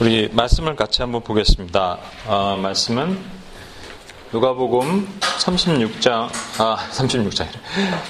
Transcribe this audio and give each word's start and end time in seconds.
우리 0.00 0.28
말씀을 0.28 0.76
같이 0.76 1.02
한번 1.02 1.22
보겠습니다. 1.22 1.98
어, 2.26 2.56
말씀은 2.62 3.18
누가복음 4.32 5.18
36장 5.20 6.30
아 6.58 6.76
36장 6.92 7.46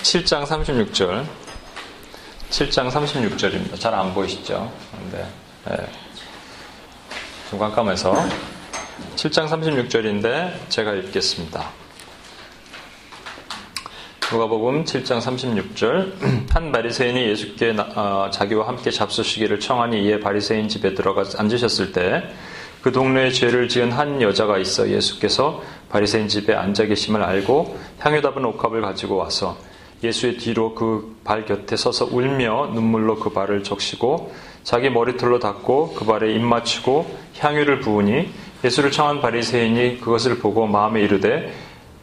7장 0.03 0.47
36절 0.47 1.46
7장 2.51 2.91
36절입니다. 2.91 3.79
잘 3.79 3.95
안 3.95 4.15
보이시죠? 4.15 4.71
네. 5.13 5.27
네. 5.69 5.77
좀 7.51 7.59
깜깜해서 7.59 8.15
7장 9.17 9.49
36절인데 9.49 10.69
제가 10.69 10.95
읽겠습니다. 10.95 11.71
누가복음 14.33 14.85
7장 14.85 15.21
36절 15.21 16.51
한 16.53 16.73
바리새인이 16.73 17.29
예수께 17.29 17.77
어, 17.79 18.29
자기와 18.33 18.67
함께 18.69 18.91
잡수시기를 18.91 19.61
청하니 19.61 20.03
이에 20.05 20.19
바리새인 20.21 20.69
집에 20.69 20.95
들어가 20.95 21.25
앉으셨을 21.39 21.93
때 21.93 22.29
그 22.87 22.93
동네에 22.93 23.33
죄를 23.33 23.69
지은 23.69 23.91
한 23.91 24.23
여자가 24.23 24.59
있어 24.59 24.89
예수께서 24.89 25.61
바리새인 25.91 26.29
집에 26.29 26.55
앉아 26.55 26.85
계심을 26.85 27.21
알고 27.21 27.77
향유 27.99 28.23
담은 28.23 28.45
옥합을 28.45 28.81
가지고 28.81 29.17
와서 29.17 29.59
예수의 30.03 30.37
뒤로 30.37 30.75
그 30.75 31.17
발 31.27 31.45
곁에 31.45 31.77
서서 31.77 32.07
울며 32.13 32.71
눈물로 32.73 33.17
그 33.17 33.31
발을 33.31 33.65
적시고 33.65 34.33
자기 34.63 34.91
머리털로 34.91 35.41
닦고 35.41 35.95
그 35.95 36.05
발에 36.05 36.33
입 36.33 36.41
맞추고 36.41 37.05
향유를 37.39 37.81
부으니 37.81 38.31
예수를 38.63 38.93
청한 38.93 39.21
바리새인이 39.21 40.01
그것을 40.01 40.39
보고 40.39 40.69
마음에 40.69 41.03
이르되 41.03 41.53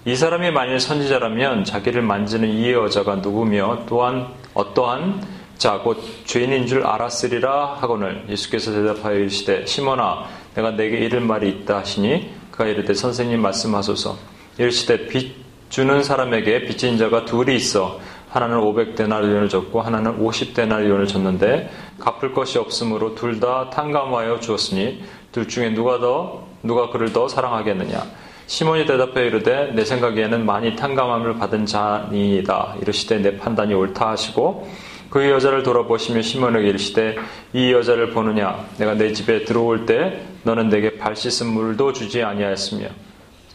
이 0.05 0.15
사람이 0.15 0.51
만일 0.51 0.81
선지자라면 0.81 1.63
자기를 1.63 2.01
만지는 2.01 2.49
이 2.49 2.71
여자가 2.71 3.15
누구며 3.15 3.83
또한 3.87 4.27
어떠한 4.53 5.25
자 5.57 5.79
곧 5.79 6.03
죄인인 6.25 6.67
줄 6.67 6.85
알았으리라 6.85 7.77
하거늘 7.79 8.25
예수께서 8.27 8.73
대답하여 8.73 9.19
이르시되 9.19 9.65
시몬아 9.65 10.25
내가 10.55 10.71
내게 10.71 10.97
이를 10.97 11.21
말이 11.21 11.47
있다 11.49 11.77
하시니 11.77 12.29
그가 12.51 12.65
이르되 12.65 12.93
선생님 12.93 13.41
말씀하소서. 13.41 14.17
이르시되 14.57 15.07
빚 15.07 15.42
주는 15.73 16.03
사람에게 16.03 16.65
빚진 16.65 16.99
자가 16.99 17.25
둘이 17.25 17.55
있어 17.55 17.99
하나는 18.29 18.57
500데나리온을 18.59 19.49
줬고 19.49 19.81
하나는 19.81 20.19
50데나리온을 20.19 21.07
줬는데 21.07 21.71
갚을 21.99 22.31
것이 22.31 22.59
없으므로 22.59 23.15
둘 23.15 23.39
다 23.39 23.71
탕감하여 23.71 24.39
주었으니 24.39 25.03
둘 25.31 25.47
중에 25.47 25.73
누가 25.73 25.97
더 25.97 26.43
누가 26.61 26.91
그를 26.91 27.11
더 27.11 27.27
사랑하겠느냐 27.27 28.03
시몬이 28.45 28.85
대답해 28.85 29.25
이르되 29.25 29.71
내 29.73 29.83
생각에는 29.83 30.45
많이 30.45 30.75
탕감함을 30.75 31.39
받은 31.39 31.65
자니이다. 31.65 32.75
이르시되 32.79 33.17
내 33.17 33.37
판단이 33.37 33.73
옳다 33.73 34.09
하시고 34.09 34.69
그 35.09 35.27
여자를 35.27 35.63
돌아보시며 35.63 36.21
시몬에게 36.21 36.69
이르시되 36.69 37.15
이 37.53 37.71
여자를 37.73 38.11
보느냐 38.11 38.63
내가 38.77 38.93
내 38.93 39.11
집에 39.11 39.43
들어올 39.43 39.87
때 39.87 40.21
너는 40.43 40.69
내게 40.69 40.99
발 40.99 41.15
씻은 41.15 41.47
물도 41.47 41.93
주지 41.93 42.21
아니하였으며 42.21 42.89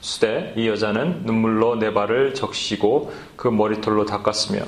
수대 0.09 0.55
이 0.56 0.67
여자는 0.67 1.25
눈물로 1.27 1.77
내 1.77 1.92
발을 1.92 2.33
적시고 2.33 3.12
그 3.37 3.47
머리털로 3.47 4.06
닦았으며 4.06 4.62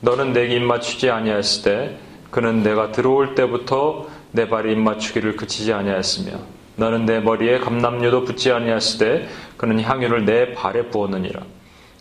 너는 0.00 0.32
내게 0.32 0.54
입맞추지 0.54 1.10
아니하였을 1.10 1.64
때 1.64 1.96
그는 2.30 2.62
내가 2.62 2.92
들어올 2.92 3.34
때부터 3.34 4.06
내 4.30 4.48
발이 4.48 4.70
입맞추기를 4.70 5.34
그치지 5.34 5.72
아니하였으며 5.72 6.38
너는 6.76 7.06
내 7.06 7.18
머리에 7.18 7.58
감남류도 7.58 8.22
붙지 8.22 8.52
아니하였을 8.52 8.98
때 8.98 9.28
그는 9.56 9.80
향유를 9.80 10.24
내 10.24 10.54
발에 10.54 10.90
부었느니라. 10.90 11.42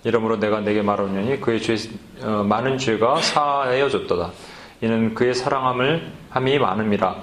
이러므로 0.03 0.39
내가 0.39 0.59
내게 0.59 0.83
말하노니 0.83 1.41
그의 1.41 1.59
죄, 1.59 1.75
어, 2.21 2.43
많은 2.43 2.77
죄가 2.77 3.21
사하여 3.23 3.89
줬도다. 3.89 4.33
이는 4.81 5.15
그의 5.15 5.33
사랑함을 5.33 6.11
함이 6.29 6.59
많음이라. 6.59 7.15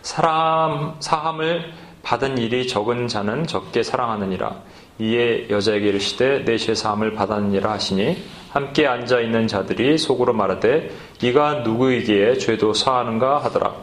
사람 0.00 0.94
사함을 1.00 1.70
받은 2.02 2.38
일이 2.38 2.66
적은 2.66 3.08
자는 3.08 3.46
적게 3.46 3.82
사랑하느니라. 3.82 4.71
이에 4.98 5.48
여자에게 5.48 5.88
이르시되 5.88 6.40
내죄 6.40 6.74
사함을 6.74 7.14
받았느니라 7.14 7.72
하시니 7.72 8.22
함께 8.50 8.86
앉아 8.86 9.20
있는 9.20 9.46
자들이 9.48 9.96
속으로 9.98 10.32
말하되 10.34 10.90
이가 11.22 11.60
누구이기에 11.64 12.38
죄도 12.38 12.74
사하는가 12.74 13.42
하더라. 13.44 13.74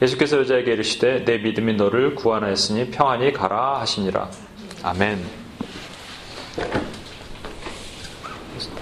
예수께서 0.00 0.38
여자에게 0.38 0.72
이르시되 0.72 1.24
내 1.24 1.38
믿음이 1.38 1.74
너를 1.74 2.14
구원하였으니 2.14 2.90
평안히 2.90 3.32
가라 3.32 3.80
하시니라. 3.80 4.30
아멘. 4.82 5.22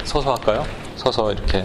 서서 0.05 0.35
할까요? 0.35 0.65
서서 0.97 1.33
이렇게. 1.33 1.65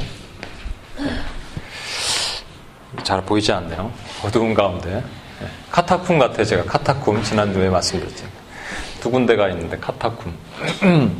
잘 3.03 3.23
보이지 3.23 3.51
않네요. 3.51 3.91
어두운 4.25 4.53
가운데. 4.53 5.03
카타쿰 5.69 6.17
같아, 6.19 6.43
제가. 6.43 6.63
카타쿰. 6.63 7.23
지난주에 7.23 7.69
말씀드렸죠. 7.69 8.42
두 9.03 9.11
군데가 9.11 9.49
있는데, 9.49 9.77
카타쿰. 9.79 10.31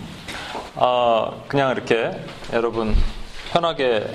아, 0.76 1.32
그냥 1.50 1.72
이렇게 1.74 2.18
여러분 2.54 2.96
편하게 3.52 4.08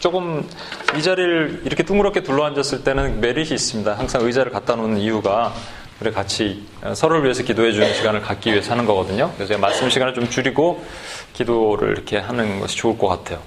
조금 0.00 0.46
이 0.94 1.02
자리를 1.02 1.62
이렇게 1.64 1.82
둥그렇게 1.82 2.22
둘러앉았을 2.22 2.84
때는 2.84 3.22
메리트 3.22 3.54
있습니다. 3.54 3.94
항상 3.94 4.20
의자를 4.20 4.52
갖다 4.52 4.76
놓는 4.76 4.98
이유가 4.98 5.54
우리 5.98 6.12
같이 6.12 6.66
서로를 6.94 7.24
위해서 7.24 7.42
기도해 7.42 7.72
주는 7.72 7.90
시간을 7.94 8.20
갖기 8.20 8.52
위해서 8.52 8.72
하는 8.72 8.84
거거든요. 8.84 9.32
그래서 9.36 9.56
말씀 9.56 9.88
시간을 9.88 10.12
좀 10.12 10.28
줄이고 10.28 10.84
기도를 11.32 11.92
이렇게 11.92 12.18
하는 12.18 12.60
것이 12.60 12.76
좋을 12.76 12.98
것 12.98 13.08
같아요. 13.08 13.40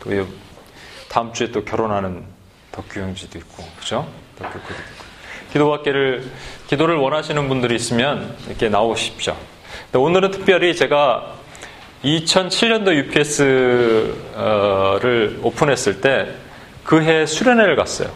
또 0.00 0.10
다음 1.08 1.32
주에 1.32 1.50
또 1.50 1.64
결혼하는 1.64 2.26
덕규 2.72 3.00
형제도 3.00 3.38
있고, 3.38 3.64
그죠? 3.80 4.06
덕규 4.38 4.52
코도 4.52 4.74
있고. 4.74 5.12
기도받기를, 5.52 6.30
기도를 6.72 6.96
원하시는 6.96 7.48
분들이 7.48 7.74
있으면 7.74 8.34
이렇게 8.46 8.70
나오십시오. 8.70 9.36
오늘은 9.92 10.30
특별히 10.30 10.74
제가 10.74 11.34
2007년도 12.02 12.94
UPS를 12.94 14.16
오픈했을 15.42 16.00
때 16.00 16.28
그 16.82 17.02
해 17.02 17.26
수련회를 17.26 17.76
갔어요. 17.76 18.10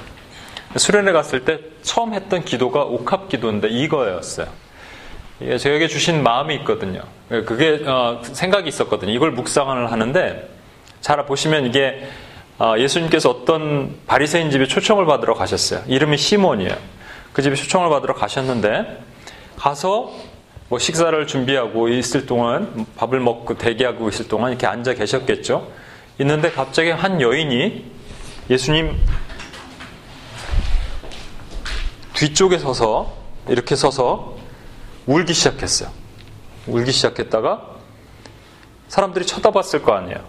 수련회 0.74 1.12
갔을 1.12 1.44
때 1.44 1.58
처음 1.82 2.14
했던 2.14 2.44
기도가 2.44 2.82
옥합 2.82 3.28
기도인데 3.28 3.68
이거였어요. 3.68 4.46
제게 5.58 5.86
주신 5.86 6.22
마음이 6.22 6.54
있거든요. 6.56 7.02
그게 7.28 7.82
어, 7.86 8.20
생각이 8.22 8.68
있었거든요. 8.68 9.12
이걸 9.12 9.32
묵상을 9.32 9.92
하는데 9.92 10.48
잘 11.02 11.24
보시면 11.26 11.66
이게 11.66 12.08
어, 12.58 12.74
예수님께서 12.78 13.28
어떤 13.30 13.96
바리새인 14.06 14.50
집에 14.50 14.66
초청을 14.66 15.04
받으러 15.04 15.34
가셨어요. 15.34 15.82
이름이 15.86 16.16
시몬이에요. 16.16 16.95
그 17.36 17.42
집에 17.42 17.54
초청을 17.54 17.91
받으러 17.91 18.14
가셨는데 18.14 19.04
가서 19.58 20.10
뭐 20.70 20.78
식사를 20.78 21.26
준비하고 21.26 21.91
있을 21.91 22.24
동안 22.24 22.86
밥을 22.97 23.20
먹고 23.20 23.58
대기하고 23.58 24.08
있을 24.08 24.26
동안 24.26 24.52
이렇게 24.52 24.66
앉아 24.66 24.94
계셨겠죠. 24.94 25.70
있는데 26.20 26.50
갑자기 26.50 26.88
한 26.88 27.20
여인이 27.20 27.92
예수님 28.48 28.98
뒤쪽에 32.14 32.56
서서 32.56 33.14
이렇게 33.48 33.76
서서 33.76 34.38
울기 35.04 35.34
시작했어요. 35.34 35.91
울기 36.66 36.91
시작했다가 36.91 37.66
사람들이 38.88 39.26
쳐다봤을 39.26 39.82
거 39.82 39.92
아니에요. 39.92 40.24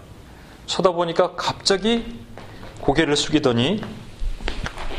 쳐다보니까 0.66 1.36
갑자기 1.36 2.18
고개를 2.82 3.16
숙이더니 3.16 3.80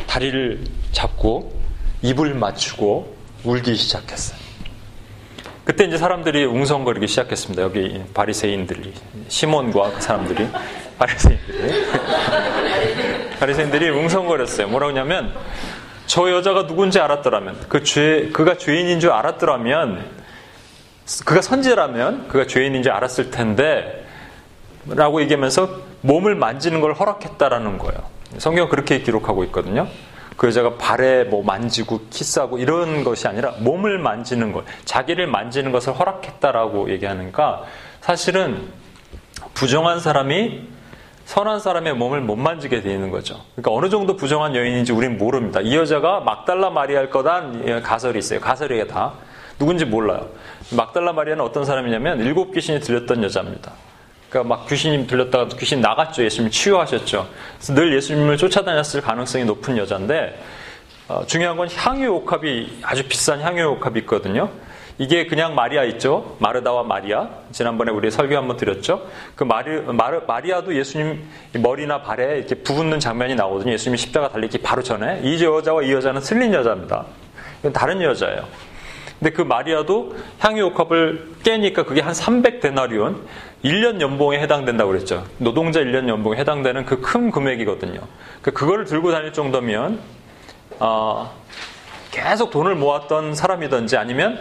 다리를 0.07 0.63
잡고 0.91 1.58
입을 2.01 2.33
맞추고 2.33 3.15
울기 3.43 3.75
시작했어요. 3.75 4.39
그때 5.63 5.83
이제 5.85 5.97
사람들이 5.97 6.45
웅성거리기 6.45 7.07
시작했습니다. 7.07 7.61
여기 7.61 8.01
바리새인들이 8.13 8.93
시몬과 9.27 9.91
그 9.91 10.01
사람들이 10.01 10.47
바리새인들이 10.97 11.85
바리새인들이 13.39 13.89
웅성거렸어요. 13.89 14.67
뭐라고 14.67 14.91
하냐면 14.91 15.33
저 16.07 16.31
여자가 16.31 16.65
누군지 16.65 16.99
알았더라면 16.99 17.67
그 17.69 17.83
죄, 17.83 18.29
그가 18.33 18.57
죄인인 18.57 18.99
줄 18.99 19.11
알았더라면 19.11 20.03
그가 21.23 21.41
선지라면 21.41 22.29
그가 22.29 22.47
죄인인 22.47 22.81
줄 22.81 22.91
알았을 22.91 23.29
텐데 23.29 24.07
라고 24.87 25.21
얘기하면서 25.21 25.81
몸을 26.01 26.33
만지는 26.33 26.81
걸 26.81 26.93
허락했다라는 26.93 27.77
거예요. 27.77 28.01
성경 28.39 28.69
그렇게 28.69 29.01
기록하고 29.01 29.43
있거든요. 29.45 29.87
그 30.39 30.47
여자가 30.47 30.75
발에 30.75 31.25
뭐 31.25 31.43
만지고 31.43 31.99
키스하고 32.09 32.59
이런 32.59 33.03
것이 33.03 33.27
아니라 33.27 33.51
몸을 33.59 33.99
만지는 33.99 34.53
것, 34.53 34.63
자기를 34.85 35.27
만지는 35.27 35.73
것을 35.73 35.91
허락했다라고 35.91 36.89
얘기하니까 36.91 37.63
사실은 37.99 38.69
부정한 39.53 39.99
사람이 39.99 40.61
선한 41.25 41.59
사람의 41.59 41.93
몸을 41.95 42.21
못 42.21 42.37
만지게 42.37 42.79
되는 42.81 43.11
거죠. 43.11 43.41
그러니까 43.53 43.73
어느 43.73 43.89
정도 43.89 44.15
부정한 44.15 44.55
여인인지 44.55 44.93
우린 44.93 45.17
모릅니다. 45.17 45.59
이 45.59 45.75
여자가 45.75 46.21
막달라 46.21 46.69
마리아일 46.69 47.09
거다 47.09 47.51
가설이 47.83 48.17
있어요. 48.17 48.39
가설이에 48.39 48.87
다. 48.87 49.15
누군지 49.59 49.83
몰라요. 49.83 50.29
막달라 50.71 51.11
마리아는 51.11 51.43
어떤 51.43 51.65
사람이냐면 51.65 52.21
일곱 52.21 52.53
귀신이 52.53 52.79
들렸던 52.79 53.23
여자입니다. 53.23 53.73
그러니까 54.29 54.55
막 54.55 54.67
귀신이 54.67 55.07
들렸다가 55.07 55.47
귀신 55.57 55.81
나갔죠. 55.81 56.23
예수님 56.23 56.51
치유하셨죠. 56.51 57.27
그래서 57.57 57.73
늘 57.73 57.95
예수님을 57.95 58.37
쫓아다녔을 58.37 59.01
가능성이 59.01 59.43
높은 59.45 59.77
여자인데 59.77 60.39
어, 61.07 61.23
중요한 61.25 61.57
건 61.57 61.67
향유 61.67 62.13
옥합이 62.13 62.79
아주 62.83 63.03
비싼 63.07 63.41
향유 63.41 63.65
옥합이 63.71 63.99
있거든요. 64.01 64.49
이게 64.99 65.25
그냥 65.25 65.55
마리아 65.55 65.85
있죠. 65.85 66.35
마르다와 66.39 66.83
마리아. 66.83 67.29
지난번에 67.51 67.91
우리 67.91 68.11
설교 68.11 68.35
한번 68.35 68.57
드렸죠. 68.57 69.07
그 69.33 69.45
마리, 69.45 69.79
마르, 69.81 70.21
마리아도 70.27 70.75
예수님 70.75 71.23
머리나 71.53 72.01
발에 72.01 72.39
이렇게 72.39 72.55
부붙는 72.55 72.99
장면이 72.99 73.35
나오거든요. 73.35 73.71
예수님이 73.71 73.97
십자가 73.97 74.29
달리기 74.29 74.57
바로 74.59 74.83
전에. 74.83 75.21
이 75.23 75.41
여자와 75.43 75.83
이 75.83 75.93
여자는 75.93 76.21
틀린 76.21 76.53
여자입니다. 76.53 77.05
이건 77.61 77.73
다른 77.73 78.01
여자예요. 78.01 78.43
근데 79.19 79.31
그 79.31 79.41
마리아도 79.41 80.15
향유 80.39 80.65
옥합을 80.67 81.35
깨니까 81.43 81.83
그게 81.83 82.01
한 82.01 82.13
300데나리온, 82.13 83.21
1년 83.63 83.99
연봉에 83.99 84.39
해당된다고 84.39 84.91
그랬죠. 84.91 85.25
노동자 85.37 85.81
1년 85.81 86.07
연봉에 86.07 86.37
해당되는 86.37 86.85
그 86.85 87.01
큰 87.01 87.31
금액이거든요. 87.31 87.99
그 88.41 88.51
그거를 88.51 88.85
들고 88.85 89.11
다닐 89.11 89.33
정도면 89.33 89.99
어, 90.79 91.31
계속 92.11 92.51
돈을 92.51 92.75
모았던 92.75 93.35
사람이든지 93.35 93.97
아니면 93.97 94.39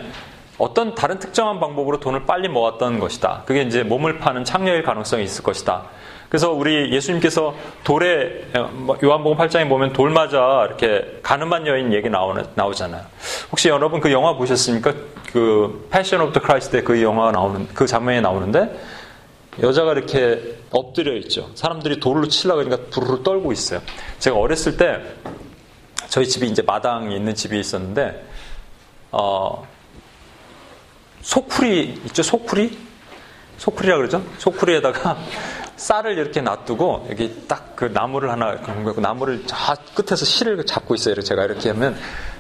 어떤 0.59 0.95
다른 0.95 1.19
특정한 1.19 1.61
방법으로 1.61 2.01
돈을 2.01 2.27
빨리 2.27 2.49
모았던 2.49 2.99
것이다. 2.99 3.43
그게 3.47 3.63
이제 3.63 3.83
몸을 3.83 4.19
파는 4.19 4.45
창녀일 4.45 4.83
가능성이 4.83 5.25
있을 5.25 5.43
것이다. 5.45 5.85
그래서 6.29 6.51
우리 6.53 6.93
예수님께서 6.93 7.55
돌에 7.85 8.45
뭐 8.73 8.99
요한복음 9.03 9.39
8장에 9.39 9.69
보면 9.69 9.95
돌 9.95 10.11
맞아 10.11 10.67
이렇게 10.67 11.21
간음한 11.23 11.67
여인 11.67 11.93
얘기 11.95 12.11
나오는 12.11 12.45
나오잖아요. 12.55 13.03
혹시 13.51 13.69
여러분 13.69 14.01
그 14.01 14.13
영화 14.13 14.35
보셨습니까? 14.35 14.93
그 15.33 15.89
Passion 15.91 16.21
of 16.21 16.33
the 16.33 16.41
Christ 16.41 16.79
때그 16.79 17.03
영화 17.03 17.31
나오는 17.31 17.67
그 17.73 17.87
장면이 17.87 18.21
나오는데 18.21 18.79
여자가 19.61 19.93
이렇게 19.93 20.59
엎드려 20.71 21.15
있죠. 21.17 21.51
사람들이 21.55 22.01
돌로 22.01 22.29
치려고 22.29 22.61
하니까 22.61 22.77
부르르 22.91 23.23
떨고 23.23 23.53
있어요. 23.53 23.81
제가 24.19 24.37
어렸을 24.37 24.77
때 24.77 25.01
저희 26.09 26.27
집이 26.29 26.47
이제 26.49 26.63
마당에 26.63 27.15
있는 27.15 27.35
집이 27.35 27.59
있었는데 27.59 28.25
어 29.11 29.67
소쿠리 31.23 32.01
있죠? 32.07 32.23
소쿠리? 32.23 32.79
소쿠리라 33.59 33.97
그러죠? 33.97 34.23
소쿠리에다가 34.39 35.19
쌀을 35.77 36.19
이렇게 36.19 36.41
놔두고 36.41 37.09
여기 37.11 37.47
딱 37.47 37.69
그 37.79 37.85
나무를 37.85 38.33
하나 38.33 38.57
그고 38.57 39.01
나무를 39.01 39.45
저 39.47 39.57
끝에서 39.95 40.25
실을 40.25 40.67
잡고 40.67 40.97
있어요. 40.97 41.15
제가 41.15 41.45
이렇게 41.45 41.71
하면 41.71 41.97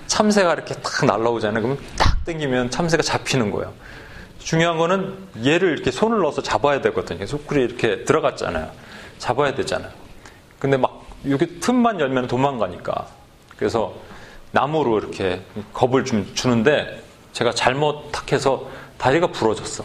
참새가 0.08 0.52
이렇게 0.52 0.74
딱 0.74 1.06
날라오잖아요. 1.06 1.62
그러면 1.62 1.78
딱 1.96 2.24
당기면 2.24 2.70
참새가 2.72 3.04
잡히는 3.04 3.52
거예요. 3.52 3.72
중요한 4.48 4.78
거는 4.78 5.14
얘를 5.44 5.72
이렇게 5.72 5.90
손을 5.90 6.20
넣어서 6.20 6.42
잡아야 6.42 6.80
되거든요. 6.80 7.26
소쿠리 7.26 7.62
이렇게 7.62 8.04
들어갔잖아요. 8.04 8.70
잡아야 9.18 9.54
되잖아요. 9.54 9.90
근데 10.58 10.78
막 10.78 11.04
여기 11.28 11.60
틈만 11.60 12.00
열면 12.00 12.28
도망가니까. 12.28 13.08
그래서 13.58 13.92
나무로 14.52 15.00
이렇게 15.00 15.42
겁을 15.74 16.06
좀 16.06 16.32
주는데 16.34 17.02
제가 17.34 17.52
잘못 17.52 18.10
탁 18.10 18.32
해서 18.32 18.66
다리가 18.96 19.26
부러졌어. 19.26 19.84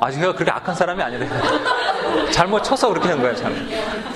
아, 0.00 0.10
제가 0.10 0.34
그렇게 0.34 0.50
악한 0.50 0.74
사람이 0.74 1.00
아니래. 1.00 1.28
잘못 2.34 2.64
쳐서 2.64 2.88
그렇게 2.88 3.10
한 3.10 3.20
거야, 3.20 3.32
참. 3.36 3.54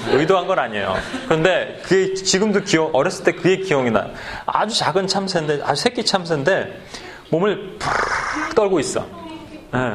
의도한 0.08 0.48
건 0.48 0.58
아니에요. 0.58 0.96
그런데 1.26 1.80
그게 1.84 2.14
지금도 2.14 2.62
기억, 2.62 2.92
어렸을 2.96 3.22
때 3.22 3.30
그게 3.30 3.58
기억이 3.58 3.92
나요. 3.92 4.10
아주 4.44 4.76
작은 4.76 5.06
참새인데, 5.06 5.60
아주 5.62 5.82
새끼 5.82 6.04
참새인데, 6.04 6.80
몸을 7.32 7.78
푸르르 7.78 8.54
떨고 8.54 8.78
있어. 8.80 9.06
네. 9.72 9.94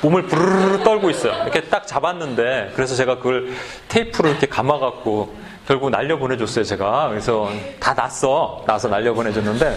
몸을 0.00 0.22
부르르 0.22 0.82
떨고 0.82 1.10
있어요. 1.10 1.34
이렇게 1.42 1.60
딱 1.62 1.86
잡았는데, 1.86 2.72
그래서 2.74 2.94
제가 2.94 3.16
그걸 3.16 3.50
테이프로 3.88 4.30
이렇게 4.30 4.46
감아갖고, 4.46 5.34
결국 5.68 5.90
날려 5.90 6.16
보내줬어요, 6.16 6.64
제가. 6.64 7.08
그래서 7.10 7.50
다 7.78 7.92
나았어. 7.92 8.64
나아서 8.66 8.88
날려 8.88 9.12
보내줬는데, 9.12 9.76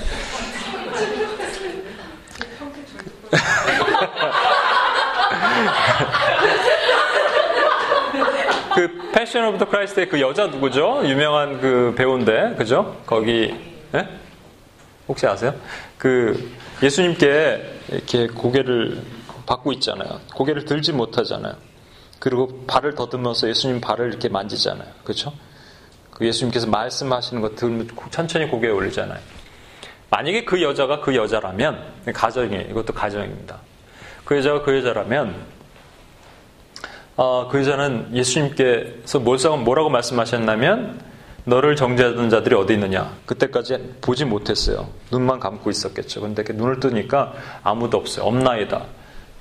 그 8.74 9.12
Passion 9.14 9.50
of 9.50 9.58
the 9.58 9.66
Christ의 9.66 10.08
그 10.08 10.22
여자 10.22 10.48
누구죠? 10.48 11.02
유명한 11.04 11.60
그 11.60 11.94
배우인데, 11.98 12.56
그죠? 12.58 12.96
거기, 13.06 13.54
예? 13.94 14.08
혹시 15.08 15.28
아세요? 15.28 15.54
그 15.98 16.52
예수님께 16.82 17.80
이렇게 17.90 18.28
고개를 18.28 19.02
받고 19.46 19.74
있잖아요. 19.74 20.22
고개를 20.34 20.66
들지 20.66 20.94
못하잖아요. 20.94 21.56
그리고 22.20 22.66
발을 22.66 22.96
더듬어서 22.96 23.50
예수님 23.50 23.82
발을 23.82 24.08
이렇게 24.08 24.30
만지잖아요. 24.30 24.88
그렇죠? 25.04 25.34
그 26.10 26.26
예수님께서 26.26 26.68
말씀하시는 26.68 27.42
거 27.42 27.56
들으면 27.56 27.90
천천히 28.12 28.48
고개에 28.48 28.70
올리잖아요. 28.70 29.20
만약에 30.10 30.46
그 30.46 30.62
여자가 30.62 31.02
그 31.02 31.16
여자라면 31.16 31.84
가정이에요. 32.14 32.70
이것도 32.70 32.94
가정입니다. 32.94 33.60
그 34.24 34.38
여자가 34.38 34.62
그 34.62 34.78
여자라면 34.78 35.36
어, 37.16 37.48
그 37.50 37.60
여자는 37.60 38.16
예수님께서 38.16 39.20
뭐라고 39.20 39.90
말씀하셨냐면 39.90 41.00
너를 41.46 41.76
정죄하던 41.76 42.30
자들이 42.30 42.56
어디 42.56 42.74
있느냐? 42.74 43.12
그때까지 43.26 43.96
보지 44.02 44.26
못했어요. 44.26 44.88
눈만 45.12 45.40
감고 45.40 45.70
있었겠죠. 45.70 46.22
근데 46.22 46.44
눈을 46.48 46.80
뜨니까 46.80 47.34
아무도 47.64 47.98
없어요. 47.98 48.26
없나이다. 48.26 48.86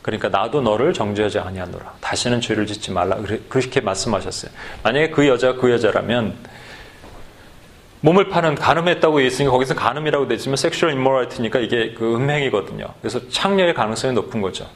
그러니까 0.02 0.28
나도 0.28 0.62
너를 0.62 0.92
정죄하지 0.92 1.38
아니하노라. 1.38 1.94
다시는 2.00 2.40
죄를 2.40 2.66
짓지 2.66 2.90
말라. 2.90 3.16
그렇게 3.48 3.80
말씀하셨어요. 3.80 4.50
만약에 4.82 5.10
그 5.10 5.28
여자가 5.28 5.60
그 5.60 5.70
여자라면 5.70 6.34
몸을 8.00 8.28
파는 8.28 8.56
간음했다고 8.56 9.20
했으니까 9.20 9.52
거기서 9.52 9.76
간음이라고 9.76 10.26
되지만 10.26 10.56
sexual 10.56 10.92
immorality니까 10.94 11.60
이게 11.60 11.94
그 11.94 12.16
음행이거든요. 12.16 12.86
그래서 13.00 13.28
창녀의 13.28 13.74
가능성이 13.74 14.12
높은 14.12 14.42
거죠. 14.42 14.66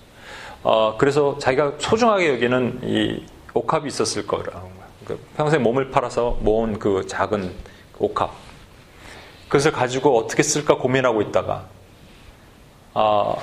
어, 0.62 0.96
그래서 0.96 1.36
자기가 1.40 1.72
소중하게 1.78 2.34
여기는 2.34 2.80
이 2.84 3.24
옥합이 3.52 3.88
있었을 3.88 4.28
거라는 4.28 4.75
그 5.06 5.18
평생 5.36 5.62
몸을 5.62 5.90
팔아서 5.90 6.38
모은 6.40 6.78
그 6.78 7.06
작은 7.06 7.52
옥합. 7.98 8.32
그것을 9.46 9.70
가지고 9.70 10.18
어떻게 10.18 10.42
쓸까 10.42 10.76
고민하고 10.76 11.22
있다가 11.22 11.66
아, 12.94 13.36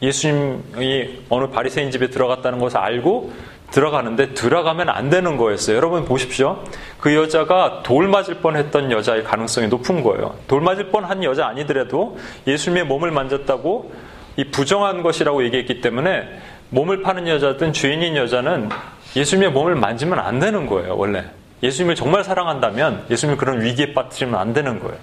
예수님이 0.00 1.24
어느 1.28 1.48
바리새인 1.48 1.90
집에 1.90 2.08
들어갔다는 2.08 2.60
것을 2.60 2.78
알고 2.78 3.32
들어가는데 3.70 4.34
들어가면 4.34 4.88
안 4.88 5.10
되는 5.10 5.36
거였어요. 5.36 5.76
여러분 5.76 6.04
보십시오. 6.04 6.62
그 6.98 7.14
여자가 7.14 7.82
돌 7.82 8.08
맞을 8.08 8.36
뻔했던 8.36 8.90
여자의 8.90 9.24
가능성이 9.24 9.68
높은 9.68 10.02
거예요. 10.02 10.34
돌 10.48 10.60
맞을 10.60 10.90
뻔한 10.90 11.22
여자 11.24 11.46
아니더라도 11.46 12.18
예수님의 12.46 12.84
몸을 12.84 13.10
만졌다고 13.10 13.92
이 14.36 14.44
부정한 14.44 15.02
것이라고 15.02 15.44
얘기했기 15.44 15.80
때문에 15.80 16.28
몸을 16.70 17.02
파는 17.02 17.28
여자든 17.28 17.72
죄인인 17.72 18.16
여자는 18.16 18.70
예수님의 19.16 19.50
몸을 19.52 19.74
만지면 19.74 20.18
안 20.18 20.38
되는 20.38 20.66
거예요. 20.66 20.96
원래 20.96 21.24
예수님을 21.62 21.94
정말 21.94 22.24
사랑한다면 22.24 23.06
예수님을 23.10 23.36
그런 23.36 23.62
위기에 23.62 23.92
빠뜨리면 23.92 24.38
안 24.38 24.52
되는 24.52 24.78
거예요. 24.80 24.96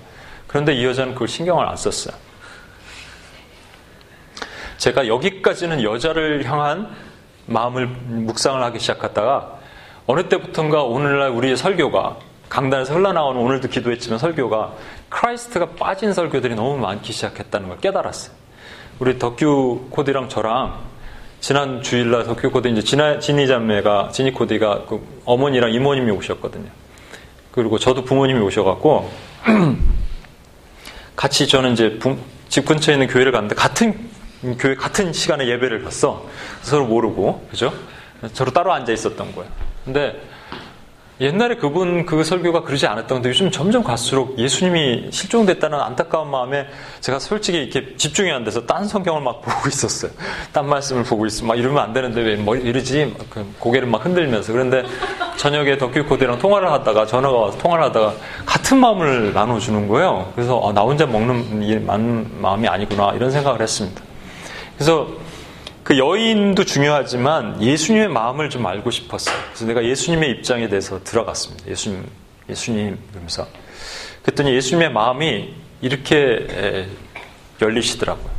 그런데 0.47 0.73
이 0.73 0.85
여자는 0.85 1.13
그걸 1.13 1.27
신경을 1.27 1.67
안 1.67 1.75
썼어요. 1.75 2.15
제가 4.77 5.07
여기까지는 5.07 5.83
여자를 5.83 6.45
향한 6.45 6.89
마음을 7.47 7.87
묵상을 7.87 8.61
하기 8.63 8.79
시작하다가 8.79 9.57
어느 10.05 10.29
때부턴가 10.29 10.83
오늘날 10.83 11.29
우리의 11.31 11.57
설교가 11.57 12.17
강단에서 12.49 12.93
흘러나오는 12.93 13.41
오늘도 13.41 13.67
기도했지만 13.67 14.19
설교가 14.19 14.73
Christ가 15.09 15.71
빠진 15.77 16.13
설교들이 16.13 16.55
너무 16.55 16.77
많기 16.77 17.11
시작했다는 17.11 17.67
걸 17.67 17.79
깨달았어요. 17.79 18.33
우리 18.99 19.19
덕규 19.19 19.87
코디랑 19.89 20.29
저랑 20.29 20.79
지난 21.39 21.81
주일날 21.81 22.23
덕규 22.25 22.51
코디 22.51 22.69
이제 22.71 22.81
지나, 22.81 23.19
지니 23.19 23.47
자매가 23.47 24.09
지니 24.11 24.31
코디가 24.31 24.85
그 24.87 25.21
어머니랑 25.25 25.71
이모님이 25.71 26.11
오셨거든요. 26.11 26.69
그리고 27.51 27.79
저도 27.79 28.03
부모님이 28.03 28.39
오셔갖고 28.41 29.09
같이 31.15 31.47
저는 31.47 31.73
이제 31.73 31.97
부, 31.97 32.17
집 32.49 32.65
근처에 32.65 32.95
있는 32.95 33.07
교회를 33.07 33.31
갔는데 33.31 33.55
같은 33.55 34.07
교회 34.59 34.75
같은 34.75 35.13
시간에 35.13 35.47
예배를 35.47 35.83
갔어. 35.83 36.27
서로 36.61 36.85
모르고, 36.85 37.47
그죠? 37.49 37.73
서로 38.33 38.51
따로 38.51 38.71
앉아 38.73 38.91
있었던 38.91 39.33
거예요. 39.33 39.49
근데 39.83 40.21
옛날에 41.19 41.55
그분 41.55 42.05
그 42.05 42.23
설교가 42.23 42.61
그러지 42.61 42.85
않았던데 42.85 43.29
요즘 43.29 43.49
점점 43.49 43.83
갈수록 43.83 44.37
예수님이 44.37 45.07
실종됐다는 45.09 45.79
안타까운 45.79 46.29
마음에 46.29 46.67
제가 47.01 47.17
솔직히 47.17 47.57
이렇게 47.57 47.95
집중이 47.95 48.31
안 48.31 48.43
돼서 48.43 48.65
딴 48.67 48.87
성경을 48.87 49.21
막 49.21 49.41
보고 49.41 49.67
있었어요. 49.67 50.11
딴 50.51 50.69
말씀을 50.69 51.03
보고 51.03 51.25
있어. 51.25 51.45
막 51.45 51.57
이러면 51.57 51.81
안 51.83 51.93
되는데 51.93 52.21
왜뭐 52.21 52.55
이러지? 52.57 53.15
그 53.31 53.45
고개를 53.59 53.87
막 53.87 54.05
흔들면서. 54.05 54.53
그런데 54.53 54.83
저녁에 55.37 55.77
덕큐코드랑 55.79 56.37
통화를 56.37 56.71
하다가 56.71 57.07
전화가 57.07 57.35
와서 57.35 57.57
통화를 57.57 57.85
하다가 57.85 58.13
같은 58.45 58.79
마음을 58.79 59.33
나눠주는 59.33 59.87
거예요. 59.87 60.31
그래서 60.35 60.61
아, 60.63 60.71
나 60.71 60.81
혼자 60.81 61.07
먹는 61.07 61.87
마음이 62.39 62.67
아니구나 62.67 63.13
이런 63.15 63.31
생각을 63.31 63.61
했습니다. 63.61 64.03
그래서 64.75 65.07
그 65.87 65.97
여인도 65.97 66.65
중요하지만 66.65 67.63
예수님의 67.63 68.09
마음을 68.09 68.49
좀 68.49 68.65
알고 68.65 68.91
싶었어요. 68.91 69.33
그래서 69.47 69.65
내가 69.67 69.85
예수님의 69.85 70.31
입장에 70.31 70.67
대해서 70.67 71.01
들어갔습니다. 71.01 71.65
예수님, 71.65 72.03
예수님 72.49 72.99
그러면서 73.09 73.47
그랬더니 74.21 74.53
예수님의 74.53 74.91
마음이 74.91 75.53
이렇게 75.79 76.89
열리시더라고요. 77.61 78.29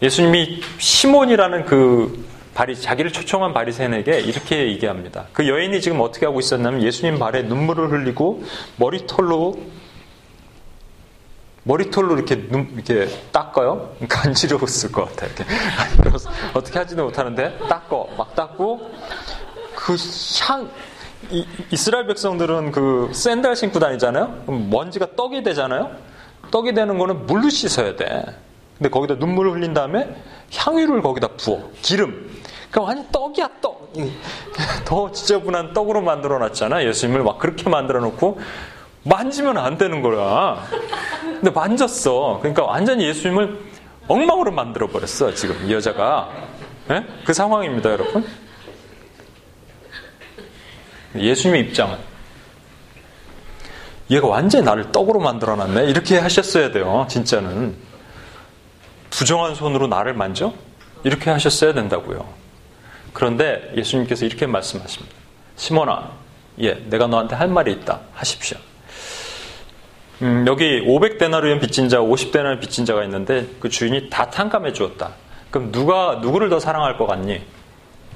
예수님이 0.00 0.62
시몬이라는 0.78 1.66
그 1.66 2.24
바리 2.54 2.80
자기를 2.80 3.12
초청한 3.12 3.52
바리새인에게 3.52 4.20
이렇게 4.20 4.68
얘기합니다. 4.68 5.26
그 5.34 5.46
여인이 5.46 5.82
지금 5.82 6.00
어떻게 6.00 6.24
하고 6.24 6.40
있었냐면 6.40 6.82
예수님 6.82 7.18
발에 7.18 7.42
눈물을 7.42 7.92
흘리고 7.92 8.42
머리털로 8.76 9.60
머리털로 11.66 12.14
이렇게 12.14 12.46
눈, 12.48 12.70
이렇게 12.74 13.08
닦아요? 13.32 13.96
간지러웠을 14.08 14.92
것 14.92 15.10
같아요. 15.10 15.30
이렇게. 15.36 16.28
어떻게 16.54 16.78
하지는 16.78 17.04
못하는데, 17.04 17.58
닦어. 17.68 18.08
막 18.16 18.34
닦고, 18.36 18.88
그 19.74 19.96
향, 20.40 20.70
이, 21.30 21.44
이스라엘 21.72 22.06
백성들은 22.06 22.70
그 22.70 23.10
샌들 23.12 23.56
신고 23.56 23.80
다니잖아요? 23.80 24.44
먼지가 24.46 25.16
떡이 25.16 25.42
되잖아요? 25.42 25.90
떡이 26.52 26.72
되는 26.72 26.98
거는 26.98 27.26
물로 27.26 27.50
씻어야 27.50 27.96
돼. 27.96 28.24
근데 28.78 28.88
거기다 28.88 29.14
눈물을 29.14 29.52
흘린 29.52 29.74
다음에 29.74 30.14
향유를 30.54 31.02
거기다 31.02 31.28
부어. 31.36 31.70
기름. 31.82 32.30
그러니까 32.70 32.82
완전 32.82 33.10
떡이야, 33.10 33.50
떡. 33.60 33.92
더 34.84 35.10
지저분한 35.10 35.72
떡으로 35.72 36.02
만들어 36.02 36.38
놨잖아. 36.38 36.84
예수님을 36.84 37.24
막 37.24 37.38
그렇게 37.38 37.68
만들어 37.68 38.00
놓고 38.00 38.38
만지면 39.02 39.56
안 39.56 39.78
되는 39.78 40.02
거야. 40.02 40.62
근데 41.40 41.50
만졌어. 41.50 42.38
그러니까 42.40 42.64
완전히 42.64 43.06
예수님을 43.06 43.58
엉망으로 44.08 44.52
만들어 44.52 44.88
버렸어. 44.88 45.34
지금 45.34 45.56
이 45.66 45.72
여자가 45.72 46.30
네? 46.88 47.04
그 47.24 47.32
상황입니다, 47.32 47.90
여러분. 47.90 48.26
예수님의 51.16 51.62
입장은 51.62 51.98
얘가 54.10 54.28
완전히 54.28 54.64
나를 54.64 54.92
떡으로 54.92 55.18
만들어 55.18 55.56
놨네. 55.56 55.86
이렇게 55.86 56.18
하셨어야 56.18 56.70
돼요. 56.70 57.06
진짜는 57.08 57.76
부정한 59.10 59.54
손으로 59.54 59.88
나를 59.88 60.14
만져 60.14 60.52
이렇게 61.02 61.30
하셨어야 61.30 61.72
된다고요. 61.72 62.26
그런데 63.12 63.72
예수님께서 63.76 64.26
이렇게 64.26 64.46
말씀하십니다. 64.46 65.14
시몬아, 65.56 66.10
예, 66.60 66.74
내가 66.88 67.06
너한테 67.06 67.34
할 67.34 67.48
말이 67.48 67.72
있다. 67.72 68.00
하십시오. 68.12 68.58
음, 70.22 70.44
여기 70.46 70.80
500데나리온 70.80 71.60
빚진 71.60 71.88
자, 71.88 71.98
50데나리온 71.98 72.60
빚진 72.60 72.84
자가 72.84 73.04
있는데 73.04 73.46
그 73.60 73.68
주인이 73.68 74.08
다 74.08 74.30
탕감해 74.30 74.72
주었다. 74.72 75.10
그럼 75.50 75.72
누가 75.72 76.18
누구를 76.22 76.48
더 76.48 76.58
사랑할 76.58 76.96
것 76.96 77.06
같니? 77.06 77.42